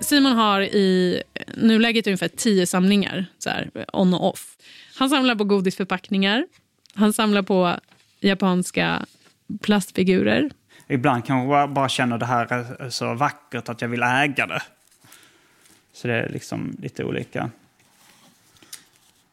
Simon 0.00 0.32
har 0.32 0.60
i 0.60 1.22
nuläget 1.54 2.06
ungefär 2.06 2.28
tio 2.28 2.66
samlingar, 2.66 3.26
så 3.38 3.50
här, 3.50 3.70
on 3.92 4.14
och 4.14 4.28
off. 4.28 4.56
Han 4.94 5.10
samlar 5.10 5.34
på 5.34 5.44
godisförpackningar. 5.44 6.46
Han 6.94 7.12
samlar 7.12 7.42
på 7.42 7.76
japanska 8.20 9.06
plastfigurer. 9.60 10.50
Ibland 10.88 11.24
kan 11.26 11.48
jag 11.48 11.70
bara 11.70 11.88
känna 11.88 12.18
det 12.18 12.26
här 12.26 12.52
är 12.52 12.90
så 12.90 13.14
vackert 13.14 13.68
att 13.68 13.80
jag 13.82 13.88
vill 13.88 14.02
äga 14.02 14.46
det. 14.46 14.62
Så 15.92 16.08
det 16.08 16.14
är 16.14 16.28
liksom 16.28 16.76
lite 16.78 17.04
olika. 17.04 17.50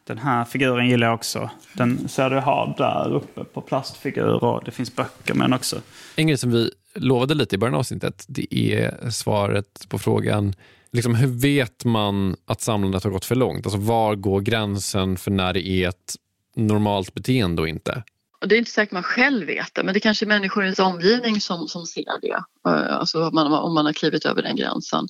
Den 0.03 0.17
här 0.17 0.45
figuren 0.45 0.89
gillar 0.89 1.07
jag 1.07 1.13
också. 1.13 1.49
Den 1.73 2.09
ser 2.09 2.29
du 2.29 2.39
har 2.39 2.73
där 2.77 3.13
uppe 3.15 3.43
på 3.43 3.61
plastfigur 3.61 4.43
och 4.43 4.63
det 4.63 4.71
finns 4.71 4.95
böcker 4.95 5.33
med 5.33 5.43
den 5.43 5.53
också. 5.53 5.81
En 6.15 6.27
grej 6.27 6.37
som 6.37 6.51
vi 6.51 6.71
lovade 6.95 7.34
lite 7.34 7.56
i 7.56 7.58
början 7.58 7.73
av 7.73 7.80
avsnittet, 7.80 8.25
det 8.28 8.56
är 8.56 9.10
svaret 9.10 9.89
på 9.89 9.99
frågan 9.99 10.56
liksom, 10.91 11.15
hur 11.15 11.41
vet 11.41 11.86
man 11.86 12.36
att 12.45 12.62
samlandet 12.62 13.04
har 13.04 13.12
gått 13.12 13.25
för 13.25 13.36
långt? 13.36 13.65
Alltså 13.65 13.80
var 13.80 14.15
går 14.15 14.41
gränsen 14.41 15.17
för 15.17 15.32
när 15.32 15.54
det 15.54 15.67
är 15.67 15.89
ett 15.89 16.15
normalt 16.56 17.13
beteende 17.13 17.62
och 17.62 17.67
inte? 17.67 18.04
Det 18.45 18.56
är 18.56 18.60
inte 18.60 18.71
säkert 18.71 18.91
man 18.91 19.04
själv 19.04 19.47
vet 19.47 19.75
det, 19.75 19.84
men 19.84 19.93
det 19.93 19.99
kanske 19.99 20.25
är 20.25 20.28
människor 20.28 20.63
i 20.63 20.65
ens 20.65 20.80
omgivning 20.80 21.41
som, 21.41 21.67
som 21.67 21.86
ser 21.86 22.21
det. 22.21 22.43
Eh, 22.67 22.97
alltså 22.97 23.28
om 23.28 23.36
man, 23.36 23.54
om 23.54 23.73
man 23.73 23.86
har 23.86 23.93
klivit 23.93 24.25
över 24.25 24.41
den 24.41 24.56
gränsen. 24.56 25.08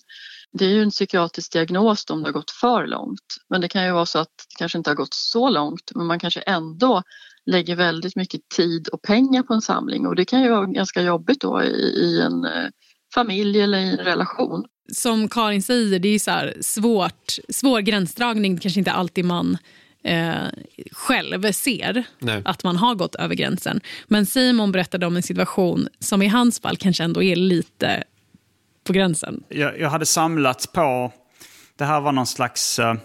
Det 0.51 0.65
är 0.65 0.69
ju 0.69 0.81
en 0.81 0.89
psykiatrisk 0.89 1.51
diagnos 1.53 2.05
om 2.09 2.21
det 2.21 2.27
har 2.27 2.33
gått 2.33 2.51
för 2.51 2.87
långt. 2.87 3.37
Men 3.49 3.61
det 3.61 3.67
kan 3.67 3.85
ju 3.85 3.91
vara 3.91 4.05
så 4.05 4.19
att 4.19 4.27
det 4.49 4.55
kanske 4.57 4.77
inte 4.77 4.89
har 4.89 4.95
gått 4.95 5.13
så 5.13 5.49
långt, 5.49 5.91
men 5.95 6.05
man 6.05 6.19
kanske 6.19 6.39
ändå 6.39 7.03
lägger 7.49 7.75
väldigt 7.75 8.15
mycket 8.15 8.41
tid 8.55 8.87
och 8.87 9.01
pengar 9.01 9.43
på 9.43 9.53
en 9.53 9.61
samling 9.61 10.07
och 10.07 10.15
det 10.15 10.25
kan 10.25 10.41
ju 10.41 10.49
vara 10.49 10.65
ganska 10.65 11.01
jobbigt 11.01 11.41
då 11.41 11.63
i, 11.63 11.67
i 11.75 12.21
en 12.21 12.45
eh, 12.45 12.69
familj 13.13 13.61
eller 13.61 13.77
i 13.77 13.89
en 13.89 13.97
relation. 13.97 14.65
Som 14.93 15.29
Karin 15.29 15.61
säger, 15.61 15.99
det 15.99 16.09
är 16.09 16.19
så 16.19 16.31
här 16.31 16.53
svårt, 16.61 17.37
svår 17.49 17.79
gränsdragning, 17.79 18.57
kanske 18.57 18.79
inte 18.79 18.91
alltid 18.91 19.25
man 19.25 19.57
eh, 20.03 20.33
själv 20.91 21.51
ser 21.51 22.03
Nej. 22.19 22.41
att 22.45 22.63
man 22.63 22.77
har 22.77 22.95
gått 22.95 23.15
över 23.15 23.35
gränsen. 23.35 23.81
Men 24.07 24.25
Simon 24.25 24.71
berättade 24.71 25.05
om 25.05 25.15
en 25.15 25.23
situation 25.23 25.87
som 25.99 26.21
i 26.21 26.27
hans 26.27 26.59
fall 26.59 26.77
kanske 26.77 27.03
ändå 27.03 27.23
är 27.23 27.35
lite 27.35 28.03
på 28.83 28.93
gränsen. 28.93 29.43
Jag, 29.49 29.79
jag 29.79 29.89
hade 29.89 30.05
samlat 30.05 30.69
på, 30.73 31.11
det 31.77 31.85
här 31.85 32.01
var 32.01 32.11
någon 32.11 32.27
slags 32.27 32.79
eh, 32.79 32.95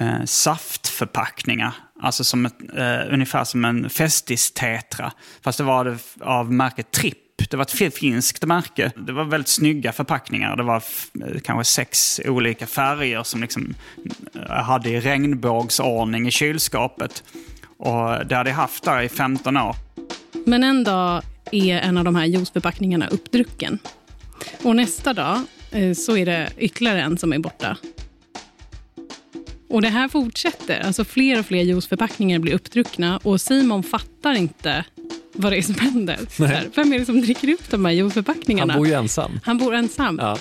eh 0.00 0.24
saftförpackningar. 0.24 1.72
Alltså 2.02 2.24
som 2.24 2.46
ett, 2.46 2.54
eh, 2.76 3.14
ungefär 3.14 3.44
som 3.44 3.64
en 3.64 3.90
Festis-tetra. 3.90 5.12
Fast 5.42 5.58
det 5.58 5.64
var 5.64 5.84
det 5.84 5.98
av 6.20 6.52
märket 6.52 6.90
Tripp. 6.90 7.18
Det 7.50 7.56
var 7.56 7.62
ett 7.62 7.94
finskt 7.94 8.44
märke. 8.44 8.92
Det 8.96 9.12
var 9.12 9.24
väldigt 9.24 9.48
snygga 9.48 9.92
förpackningar. 9.92 10.56
Det 10.56 10.62
var 10.62 10.76
eh, 10.76 11.40
kanske 11.44 11.64
sex 11.64 12.20
olika 12.24 12.66
färger 12.66 13.22
som 13.22 13.40
liksom 13.40 13.74
eh, 14.34 14.52
hade 14.52 14.90
i 14.90 15.00
regnbågsordning 15.00 16.28
i 16.28 16.30
kylskåpet. 16.30 17.24
Och 17.78 18.26
det 18.26 18.36
hade 18.36 18.50
jag 18.50 18.56
haft 18.56 18.84
där 18.84 19.02
i 19.02 19.08
15 19.08 19.56
år. 19.56 19.76
Men 20.46 20.64
en 20.64 20.84
dag 20.84 21.22
är 21.52 21.78
en 21.78 21.98
av 21.98 22.04
de 22.04 22.14
här 22.14 22.24
juiceförpackningarna 22.24 23.06
uppdrucken. 23.06 23.78
Och 24.62 24.76
nästa 24.76 25.14
dag 25.14 25.40
eh, 25.70 25.92
så 25.92 26.16
är 26.16 26.26
det 26.26 26.48
ytterligare 26.58 27.02
en 27.02 27.18
som 27.18 27.32
är 27.32 27.38
borta. 27.38 27.76
Och 29.72 29.82
det 29.82 29.88
här 29.88 30.08
fortsätter. 30.08 30.80
Alltså 30.80 31.04
fler 31.04 31.38
och 31.38 31.46
fler 31.46 31.62
juiceförpackningar 31.62 32.38
blir 32.38 32.54
uppdruckna 32.54 33.18
och 33.22 33.40
Simon 33.40 33.82
fattar 33.82 34.34
inte 34.34 34.84
vad 35.32 35.52
det 35.52 35.58
är 35.58 35.62
som 35.62 35.74
händer. 35.74 36.18
Nej. 36.36 36.68
Vem 36.74 36.92
är 36.92 36.98
det 36.98 37.04
som 37.04 37.20
dricker 37.20 37.52
upp 37.52 37.70
de 37.70 37.84
här 37.84 37.92
juiceförpackningarna? 37.92 38.72
Han 38.72 38.80
bor 38.80 38.88
ju 38.88 38.94
ensam. 38.94 39.40
Han 39.44 39.58
bor 39.58 39.74
ensam. 39.74 40.18
Ja. 40.22 40.38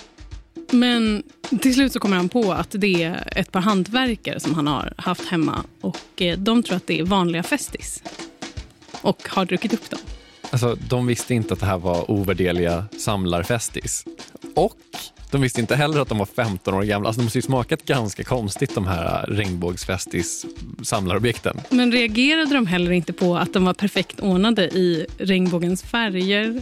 Men 0.72 1.24
till 1.62 1.74
slut 1.74 1.94
så 1.94 2.00
kommer 2.00 2.17
han 2.17 2.30
på 2.30 2.54
att 2.54 2.72
det 2.72 3.04
är 3.04 3.34
ett 3.36 3.52
par 3.52 3.60
hantverkare 3.60 4.39
som 4.39 4.54
han 4.54 4.67
har 4.67 4.94
haft 4.98 5.26
hemma 5.26 5.63
och 5.82 6.22
eh, 6.22 6.38
de 6.38 6.63
tror 6.63 6.78
att 6.78 6.88
det 6.88 7.00
är 7.00 7.04
vanliga 7.04 7.44
Festis 7.44 8.04
och 9.02 9.30
har 9.30 9.46
druckit 9.46 9.74
upp 9.74 9.89
dem. 9.89 10.00
Alltså, 10.50 10.78
de 10.89 11.08
visste 11.08 11.34
inte 11.34 11.54
att 11.54 11.60
det 11.60 11.65
här 11.65 11.78
var 11.78 12.12
ovärderliga 12.12 12.86
samlarfestis. 12.98 14.06
Och 14.56 14.78
de 15.32 15.41
visste 15.41 15.62
inte 15.62 15.76
heller 15.76 16.00
att 16.00 16.10
de 16.10 16.17
var 16.17 16.26
15 16.26 16.74
år 16.74 16.84
gamla. 16.84 17.08
Alltså, 17.08 17.20
de 17.20 17.24
måste 17.24 17.38
ju 17.38 17.41
smakat 17.41 17.86
ganska 17.86 18.24
konstigt 18.24 18.76
de 18.76 18.88
här 18.88 19.26
regnbågsfestis 19.28 20.46
samlarobjekten. 20.84 21.62
Men 21.70 21.91
reagerade 21.91 22.54
de 22.54 22.67
heller 22.67 22.91
inte 22.91 23.13
på 23.13 23.38
att 23.38 23.54
de 23.54 23.65
var 23.65 23.74
perfekt 23.74 24.20
ordnade 24.20 24.63
i 24.63 25.06
regnbågens 25.17 25.84
färger? 25.84 26.62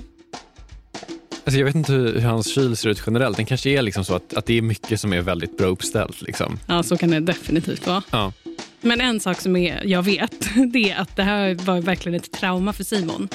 Alltså 1.43 1.59
jag 1.59 1.65
vet 1.65 1.75
inte 1.75 1.91
hur, 1.91 2.13
hur 2.13 2.27
hans 2.29 2.53
kyl 2.53 2.75
ser 2.75 2.89
ut 2.89 3.03
generellt. 3.05 3.37
Den 3.37 3.45
kanske 3.45 3.69
är 3.69 3.81
liksom 3.81 4.05
så 4.05 4.15
att, 4.15 4.33
att 4.33 4.45
det 4.45 4.57
är 4.57 4.61
mycket 4.61 4.99
som 4.99 5.13
är 5.13 5.21
väldigt 5.21 5.57
bra 5.57 5.67
uppställt. 5.67 6.21
Liksom. 6.21 6.59
Ja, 6.67 6.83
så 6.83 6.97
kan 6.97 7.09
det 7.09 7.19
definitivt 7.19 7.87
vara. 7.87 8.03
Ja. 8.11 8.33
Men 8.81 9.01
en 9.01 9.19
sak 9.19 9.41
som 9.41 9.55
är, 9.55 9.81
jag 9.85 10.03
vet, 10.03 10.49
det 10.73 10.91
är 10.91 11.01
att 11.01 11.15
det 11.15 11.23
här 11.23 11.55
var 11.55 11.81
verkligen 11.81 12.15
ett 12.15 12.31
trauma 12.31 12.73
för 12.73 12.83
Simon. 12.83 13.29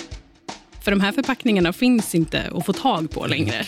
För 0.85 0.91
de 0.91 1.01
här 1.01 1.12
förpackningarna 1.12 1.72
finns 1.72 2.14
inte 2.14 2.51
att 2.55 2.66
få 2.66 2.72
tag 2.72 3.11
på 3.11 3.26
längre. 3.26 3.64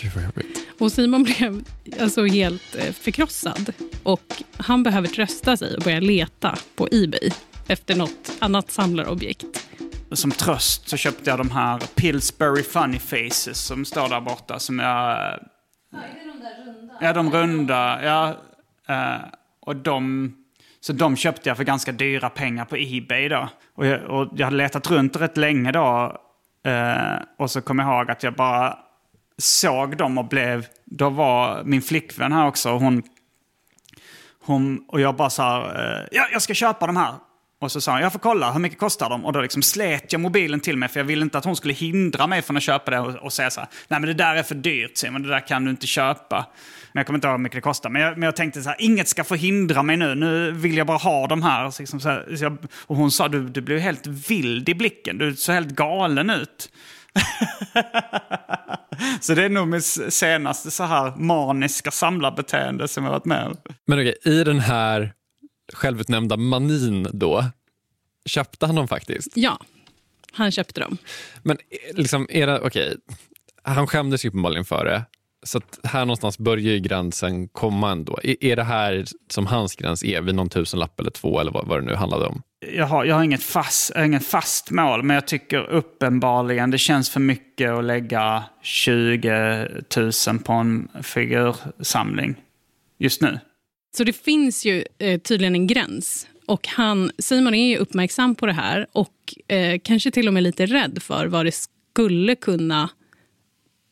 Och 0.79 0.93
Simon 0.93 1.23
blev 1.23 1.64
alltså 2.01 2.25
helt 2.25 2.77
eh, 2.77 2.93
förkrossad. 2.93 3.73
Och 4.03 4.43
han 4.57 4.83
behöver 4.83 5.09
trösta 5.09 5.57
sig 5.57 5.77
och 5.77 5.83
börja 5.83 6.01
leta 6.01 6.59
på 6.75 6.89
Ebay 6.93 7.31
efter 7.69 7.97
något 7.97 8.33
annat 8.39 8.71
samlarobjekt. 8.71 9.69
Som 10.12 10.31
tröst 10.31 10.89
så 10.89 10.97
köpte 10.97 11.31
jag 11.31 11.39
de 11.39 11.51
här 11.51 11.79
Pillsbury 11.95 12.62
Funny 12.62 12.99
Faces 12.99 13.59
som 13.59 13.85
står 13.85 14.09
där 14.09 14.21
borta. 14.21 14.59
Som 14.59 14.79
jag... 14.79 15.39
Ja, 17.01 17.12
de 17.12 17.31
runda. 17.31 18.05
Ja, 18.05 18.37
eh, 18.89 19.21
och 19.61 19.77
de... 19.77 20.33
Så 20.81 20.93
de 20.93 21.17
köpte 21.17 21.49
jag 21.49 21.57
för 21.57 21.64
ganska 21.64 21.93
dyra 21.93 22.31
pengar 22.31 22.64
på 22.64 22.77
Ebay 22.77 23.29
då. 23.29 23.49
Och 23.75 23.87
jag, 23.87 24.03
och 24.03 24.33
jag 24.37 24.47
hade 24.47 24.57
letat 24.57 24.91
runt 24.91 25.17
rätt 25.17 25.37
länge 25.37 25.73
då. 25.73 26.23
Eh, 26.67 27.19
och 27.39 27.51
så 27.51 27.61
kom 27.61 27.79
jag 27.79 27.89
ihåg 27.89 28.11
att 28.11 28.23
jag 28.23 28.35
bara 28.35 28.79
såg 29.39 29.97
dem 29.97 30.19
och 30.19 30.29
blev... 30.29 30.67
Då 30.85 31.11
var 31.11 31.64
min 31.64 31.83
flickvän 31.83 32.33
här 32.33 32.47
också. 32.47 32.71
Hon, 32.71 33.03
hon, 34.43 34.85
och 34.89 35.01
jag 35.01 35.17
bara 35.17 35.31
så 35.31 35.43
här, 35.43 35.61
eh, 35.61 36.09
ja, 36.12 36.29
jag 36.33 36.43
ska 36.43 36.55
köpa 36.55 36.87
de 36.87 36.97
här. 36.97 37.14
Och 37.61 37.73
så 37.73 37.81
sa 37.81 37.93
hon, 37.93 38.01
jag 38.01 38.12
får 38.12 38.19
kolla, 38.19 38.53
hur 38.53 38.61
mycket 38.61 38.79
kostar 38.79 39.11
de? 39.11 39.25
Och 39.25 39.33
då 39.33 39.41
liksom 39.41 39.62
slet 39.62 40.12
jag 40.12 40.21
mobilen 40.21 40.61
till 40.61 40.77
mig 40.77 40.89
för 40.89 41.01
jag 41.01 41.05
ville 41.05 41.23
inte 41.23 41.39
att 41.39 41.45
hon 41.45 41.57
skulle 41.57 41.75
hindra 41.75 42.27
mig 42.27 42.43
från 42.43 42.57
att 42.57 42.62
köpa 42.62 42.91
det 42.91 42.99
och, 42.99 43.14
och 43.14 43.33
säga 43.33 43.51
så 43.51 43.61
här, 43.61 43.69
nej 43.89 44.01
men 44.01 44.09
det 44.09 44.14
där 44.14 44.35
är 44.35 44.43
för 44.43 44.55
dyrt 44.55 44.97
Simon, 44.97 45.23
det 45.23 45.29
där 45.29 45.47
kan 45.47 45.64
du 45.64 45.71
inte 45.71 45.87
köpa. 45.87 46.47
Men 46.97 47.01
jag 47.01 47.07
kommer 47.07 47.19
inte 47.19 47.27
ihåg 47.29 47.35
hur 47.35 47.43
mycket 47.43 47.57
det 47.57 47.61
kostar. 47.61 47.91
Men 47.91 48.03
jag, 48.03 48.19
men 48.19 48.23
jag 48.23 48.37
tänkte 48.37 48.63
så 48.63 48.69
här, 48.69 48.81
inget 48.81 49.09
ska 49.09 49.25
få 49.25 49.35
hindra 49.35 49.83
mig 49.83 49.97
nu, 49.97 50.15
nu 50.15 50.53
vill 50.53 50.77
jag 50.77 50.87
bara 50.87 50.97
ha 50.97 51.27
de 51.27 51.43
här. 51.43 51.71
Så 51.71 51.83
liksom 51.83 52.01
så 52.01 52.09
här 52.09 52.37
så 52.37 52.45
jag, 52.45 52.59
och 52.73 52.97
hon 52.97 53.11
sa, 53.11 53.29
du, 53.29 53.49
du 53.49 53.61
blev 53.61 53.79
helt 53.79 54.07
vild 54.07 54.69
i 54.69 54.75
blicken, 54.75 55.19
du 55.19 55.37
såg 55.37 55.55
helt 55.55 55.71
galen 55.71 56.31
ut. 56.31 56.69
så 59.21 59.35
det 59.35 59.45
är 59.45 59.49
nog 59.49 59.69
mitt 59.69 59.85
senaste 60.15 60.71
så 60.71 60.85
här 60.85 61.17
maniska 61.17 61.91
samlarbeteende 61.91 62.89
som 62.89 63.05
jag 63.05 63.11
varit 63.11 63.25
med 63.25 63.47
om. 63.47 63.57
Men 63.87 63.99
okej, 63.99 64.17
i 64.25 64.45
den 64.45 64.61
här 64.61 65.13
självutnämnda 65.73 66.37
manin 66.37 67.09
då, 67.13 67.45
köpte 68.27 68.67
han 68.67 68.75
dem 68.75 68.89
faktiskt? 68.89 69.29
Ja, 69.35 69.59
han 70.33 70.51
köpte 70.53 70.81
dem. 70.81 70.99
Men 71.43 71.57
eh, 71.57 71.97
liksom, 71.97 72.27
är 72.31 72.47
det, 72.47 72.61
okej, 72.61 72.97
han 73.63 73.87
skämdes 73.87 74.25
ju 74.25 74.29
uppenbarligen 74.29 74.65
för 74.65 74.85
det. 74.85 75.05
Så 75.47 75.59
att 75.59 75.81
här 75.85 76.01
någonstans 76.01 76.39
börjar 76.39 76.73
ju 76.73 76.79
gränsen 76.79 77.49
komma 77.49 77.91
ändå. 77.91 78.19
Är, 78.23 78.45
är 78.45 78.57
det 78.57 78.65
här 78.65 79.05
som 79.31 79.47
hans 79.47 79.77
gräns 79.77 80.05
är, 80.05 80.21
vid 80.21 80.35
någon 80.35 80.49
tusenlapp 80.49 81.01
eller 81.01 81.11
två 81.11 81.41
eller 81.41 81.53
vad, 81.53 81.67
vad 81.67 81.83
det 81.83 81.87
nu 81.87 81.95
handlade 81.95 82.27
om? 82.27 82.43
Jag 82.73 82.87
har, 82.87 83.05
jag 83.05 83.17
har 83.17 83.25
inget 83.25 83.43
fast, 83.43 83.91
jag 83.95 84.01
har 84.01 84.07
inget 84.07 84.27
fast 84.27 84.71
mål, 84.71 85.03
men 85.03 85.15
jag 85.15 85.27
tycker 85.27 85.71
uppenbarligen 85.71 86.71
det 86.71 86.79
känns 86.79 87.11
för 87.11 87.21
mycket 87.21 87.71
att 87.71 87.85
lägga 87.85 88.45
20 88.63 89.69
000 89.97 90.39
på 90.45 90.53
en 90.53 90.89
figursamling 91.03 92.35
just 92.99 93.21
nu. 93.23 93.39
Så 93.97 94.05
det 94.05 94.13
finns 94.13 94.65
ju 94.65 94.85
eh, 94.99 95.21
tydligen 95.21 95.55
en 95.55 95.67
gräns. 95.67 96.29
Och 96.47 96.69
han, 96.69 97.11
Simon 97.19 97.55
är 97.55 97.69
ju 97.69 97.77
uppmärksam 97.77 98.35
på 98.35 98.47
det 98.47 98.53
här 98.53 98.87
och 98.93 99.35
eh, 99.49 99.81
kanske 99.85 100.11
till 100.11 100.29
och 100.29 100.35
med 100.35 100.43
lite 100.43 100.67
rädd 100.67 101.03
för 101.03 101.27
vad 101.27 101.47
det 101.47 101.55
skulle 101.93 102.35
kunna 102.35 102.89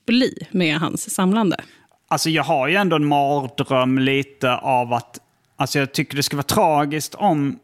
bli 0.07 0.47
med 0.51 0.79
hans 0.79 1.15
samlande. 1.15 1.57
Alltså 2.09 2.31
jag 2.31 2.45
har 2.45 2.69
ju 2.69 2.77
ändå 2.77 2.97
en 2.97 3.07
mardröm 3.07 3.99
lite 3.99 4.57
av 4.57 4.93
att... 4.93 5.19
Alltså 5.57 5.79
jag 5.79 5.93
tycker 5.93 6.17
det 6.17 6.23
skulle 6.23 6.37
vara 6.37 6.43
tragiskt 6.43 7.15
om, 7.15 7.59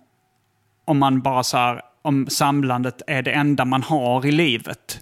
om 0.84 0.99
man 0.99 1.20
bara 1.20 1.43
så 1.43 1.57
här, 1.57 1.82
om 2.03 2.26
samlandet 2.30 3.03
är 3.07 3.22
det 3.22 3.32
enda 3.32 3.64
man 3.64 3.82
har 3.82 4.26
i 4.26 4.32
livet. 4.32 5.01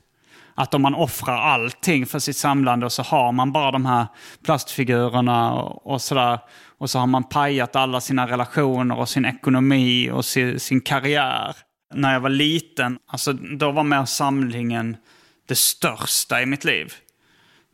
Att 0.55 0.75
om 0.75 0.83
man 0.83 0.95
offrar 0.95 1.37
allting 1.37 2.07
för 2.07 2.19
sitt 2.19 2.37
samlande 2.37 2.87
och 2.87 2.93
så 2.93 3.03
har 3.03 3.33
man 3.33 3.53
bara 3.53 3.71
de 3.71 3.87
här 3.87 4.07
plastfigurerna 4.45 5.53
och, 5.53 5.93
och 5.93 6.03
sådär. 6.03 6.39
Och 6.79 6.91
så 6.91 6.99
har 6.99 7.07
man 7.07 7.25
pajat 7.25 7.77
alla 7.77 8.01
sina 8.01 8.27
relationer 8.27 8.99
och 8.99 9.09
sin 9.09 9.25
ekonomi 9.25 10.11
och 10.11 10.25
sin, 10.25 10.61
sin 10.61 10.81
karriär. 10.81 11.57
När 11.95 12.13
jag 12.13 12.21
var 12.21 12.31
liten, 12.31 12.99
alltså 13.07 13.33
då 13.33 13.71
var 13.71 13.85
mer 13.85 14.05
samlingen 14.05 14.97
det 15.49 15.59
största 15.59 16.43
i 16.43 16.47
mitt 16.47 16.65
liv. 16.65 16.93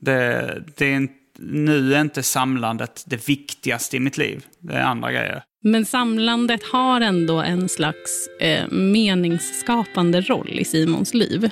Det, 0.04 0.62
det 0.76 0.94
är, 0.94 1.08
nu 1.38 1.94
är 1.94 2.00
inte 2.00 2.22
samlandet 2.22 3.04
det 3.06 3.28
viktigaste 3.28 3.96
i 3.96 4.00
mitt 4.00 4.18
liv. 4.18 4.44
Det 4.58 4.74
är 4.74 4.82
andra 4.82 5.12
grejer. 5.12 5.42
Men 5.62 5.84
samlandet 5.84 6.62
har 6.72 7.00
ändå 7.00 7.40
en 7.40 7.68
slags 7.68 8.28
eh, 8.40 8.68
meningsskapande 8.70 10.20
roll 10.20 10.58
i 10.60 10.64
Simons 10.64 11.14
liv. 11.14 11.50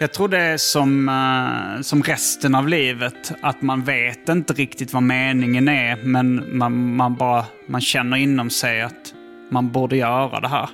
Jag 0.00 0.12
tror 0.12 0.28
det 0.28 0.38
är 0.38 0.56
som, 0.56 1.08
uh, 1.08 1.82
som 1.82 2.02
resten 2.02 2.54
av 2.54 2.68
livet. 2.68 3.32
Att 3.40 3.62
man 3.62 3.84
vet 3.84 4.28
inte 4.28 4.52
riktigt 4.52 4.92
vad 4.92 5.02
meningen 5.02 5.68
är. 5.68 5.96
Men 5.96 6.58
man, 6.58 6.96
man, 6.96 7.14
bara, 7.14 7.44
man 7.66 7.80
känner 7.80 8.16
inom 8.16 8.50
sig 8.50 8.82
att 8.82 9.14
man 9.50 9.72
borde 9.72 9.96
göra 9.96 10.40
det 10.40 10.48
här. 10.48 10.68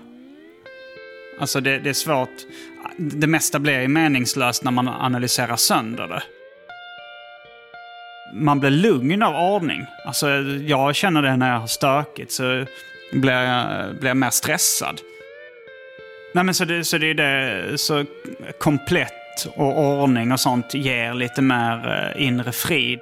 Alltså 1.43 1.61
det, 1.61 1.78
det 1.78 1.88
är 1.88 1.95
svårt. 1.95 2.28
Det 2.97 3.26
mesta 3.26 3.59
blir 3.59 3.80
ju 3.80 3.88
meningslöst 3.88 4.64
när 4.64 4.70
man 4.70 4.88
analyserar 4.88 5.57
sönder 5.57 6.09
det. 6.09 6.22
Man 8.34 8.61
blir 8.61 8.70
lugn 8.70 9.22
av 9.22 9.34
ordning. 9.34 9.86
Alltså 10.07 10.28
jag 10.66 10.95
känner 10.95 11.22
det 11.22 11.36
när 11.36 11.53
jag 11.53 11.61
har 11.61 11.66
stökigt 11.66 12.32
så 12.32 12.66
blir 13.12 13.32
jag, 13.32 13.95
blir 13.97 14.11
jag 14.11 14.16
mer 14.16 14.30
stressad. 14.30 15.01
Nej 16.34 16.45
men 16.45 16.55
så 16.55 16.64
det, 16.64 16.84
så 16.84 16.99
det 16.99 17.11
är 17.11 17.14
det, 17.14 17.78
så 17.78 18.05
komplett 18.59 19.47
och 19.57 19.78
ordning 19.78 20.32
och 20.32 20.40
sånt 20.40 20.74
ger 20.74 21.14
lite 21.14 21.43
mer 21.43 21.88
eh, 22.16 22.26
inre 22.26 22.53
frid. 22.53 23.01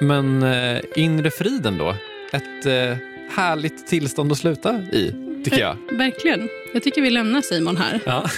Men 0.00 0.42
eh, 0.42 0.80
inre 0.96 1.30
friden 1.30 1.78
då? 1.78 1.96
Ett 2.32 2.66
eh, 2.66 2.98
härligt 3.36 3.86
tillstånd 3.86 4.32
att 4.32 4.38
sluta 4.38 4.74
i, 4.74 5.25
tycker 5.50 5.60
jag. 5.60 5.76
Verkligen. 5.98 6.48
Jag 6.74 6.82
tycker 6.82 7.02
vi 7.02 7.10
lämnar 7.10 7.42
Simon 7.42 7.76
här. 7.76 8.00
Ja. 8.06 8.30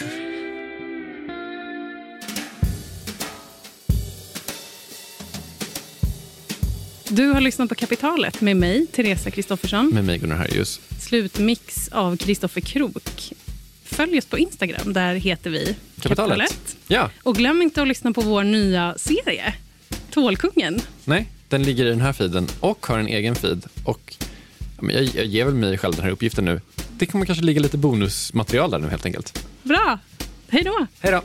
Du 7.09 7.27
har 7.27 7.41
lyssnat 7.41 7.69
på 7.69 7.75
Kapitalet 7.75 8.41
med 8.41 8.57
mig, 8.57 8.87
Teresa 8.87 9.31
Kristoffersson. 9.31 9.89
Med 9.95 10.05
mig, 10.05 10.19
Gunnar 10.19 10.37
Harjus. 10.37 10.81
Slutmix 11.01 11.89
av 11.89 12.17
Kristoffer 12.17 12.61
Krok. 12.61 13.33
Följ 13.85 14.19
oss 14.19 14.27
på 14.27 14.39
Instagram, 14.39 14.93
där 14.93 15.15
heter 15.15 15.51
vi 15.51 15.77
Kapitalet. 16.01 16.39
Kapitalet. 16.39 16.77
Ja. 16.89 17.11
Och 17.23 17.37
glöm 17.37 17.63
inte 17.63 17.83
att 17.83 17.89
lyssna 17.89 18.13
på 18.13 18.21
vår 18.21 18.45
nya 18.45 18.95
serie, 18.99 19.55
Tålkungen. 20.11 20.81
Nej, 21.05 21.29
den 21.49 21.63
ligger 21.63 21.87
i 21.87 21.89
den 21.89 22.01
här 22.01 22.13
feeden 22.13 22.47
och 22.61 22.87
har 22.87 22.99
en 22.99 23.07
egen 23.07 23.35
feed. 23.35 23.67
Och 23.85 24.15
jag, 24.81 25.05
jag 25.05 25.27
ger 25.27 25.45
väl 25.45 25.55
mig 25.55 25.79
själv 25.79 25.95
den 25.95 26.05
här 26.05 26.11
uppgiften 26.11 26.45
nu. 26.45 26.61
Det 26.99 27.07
kommer 27.07 27.27
kanske 27.27 27.45
ligga 27.45 27.61
lite 27.61 27.79
bonusmaterial 27.79 28.71
där 28.71 28.79
nu 28.79 28.89
helt 28.89 29.07
enkelt. 29.07 29.45
Bra! 29.63 29.99
Hej 30.49 30.63
då! 30.63 30.87
Hej 31.01 31.13
då! 31.13 31.23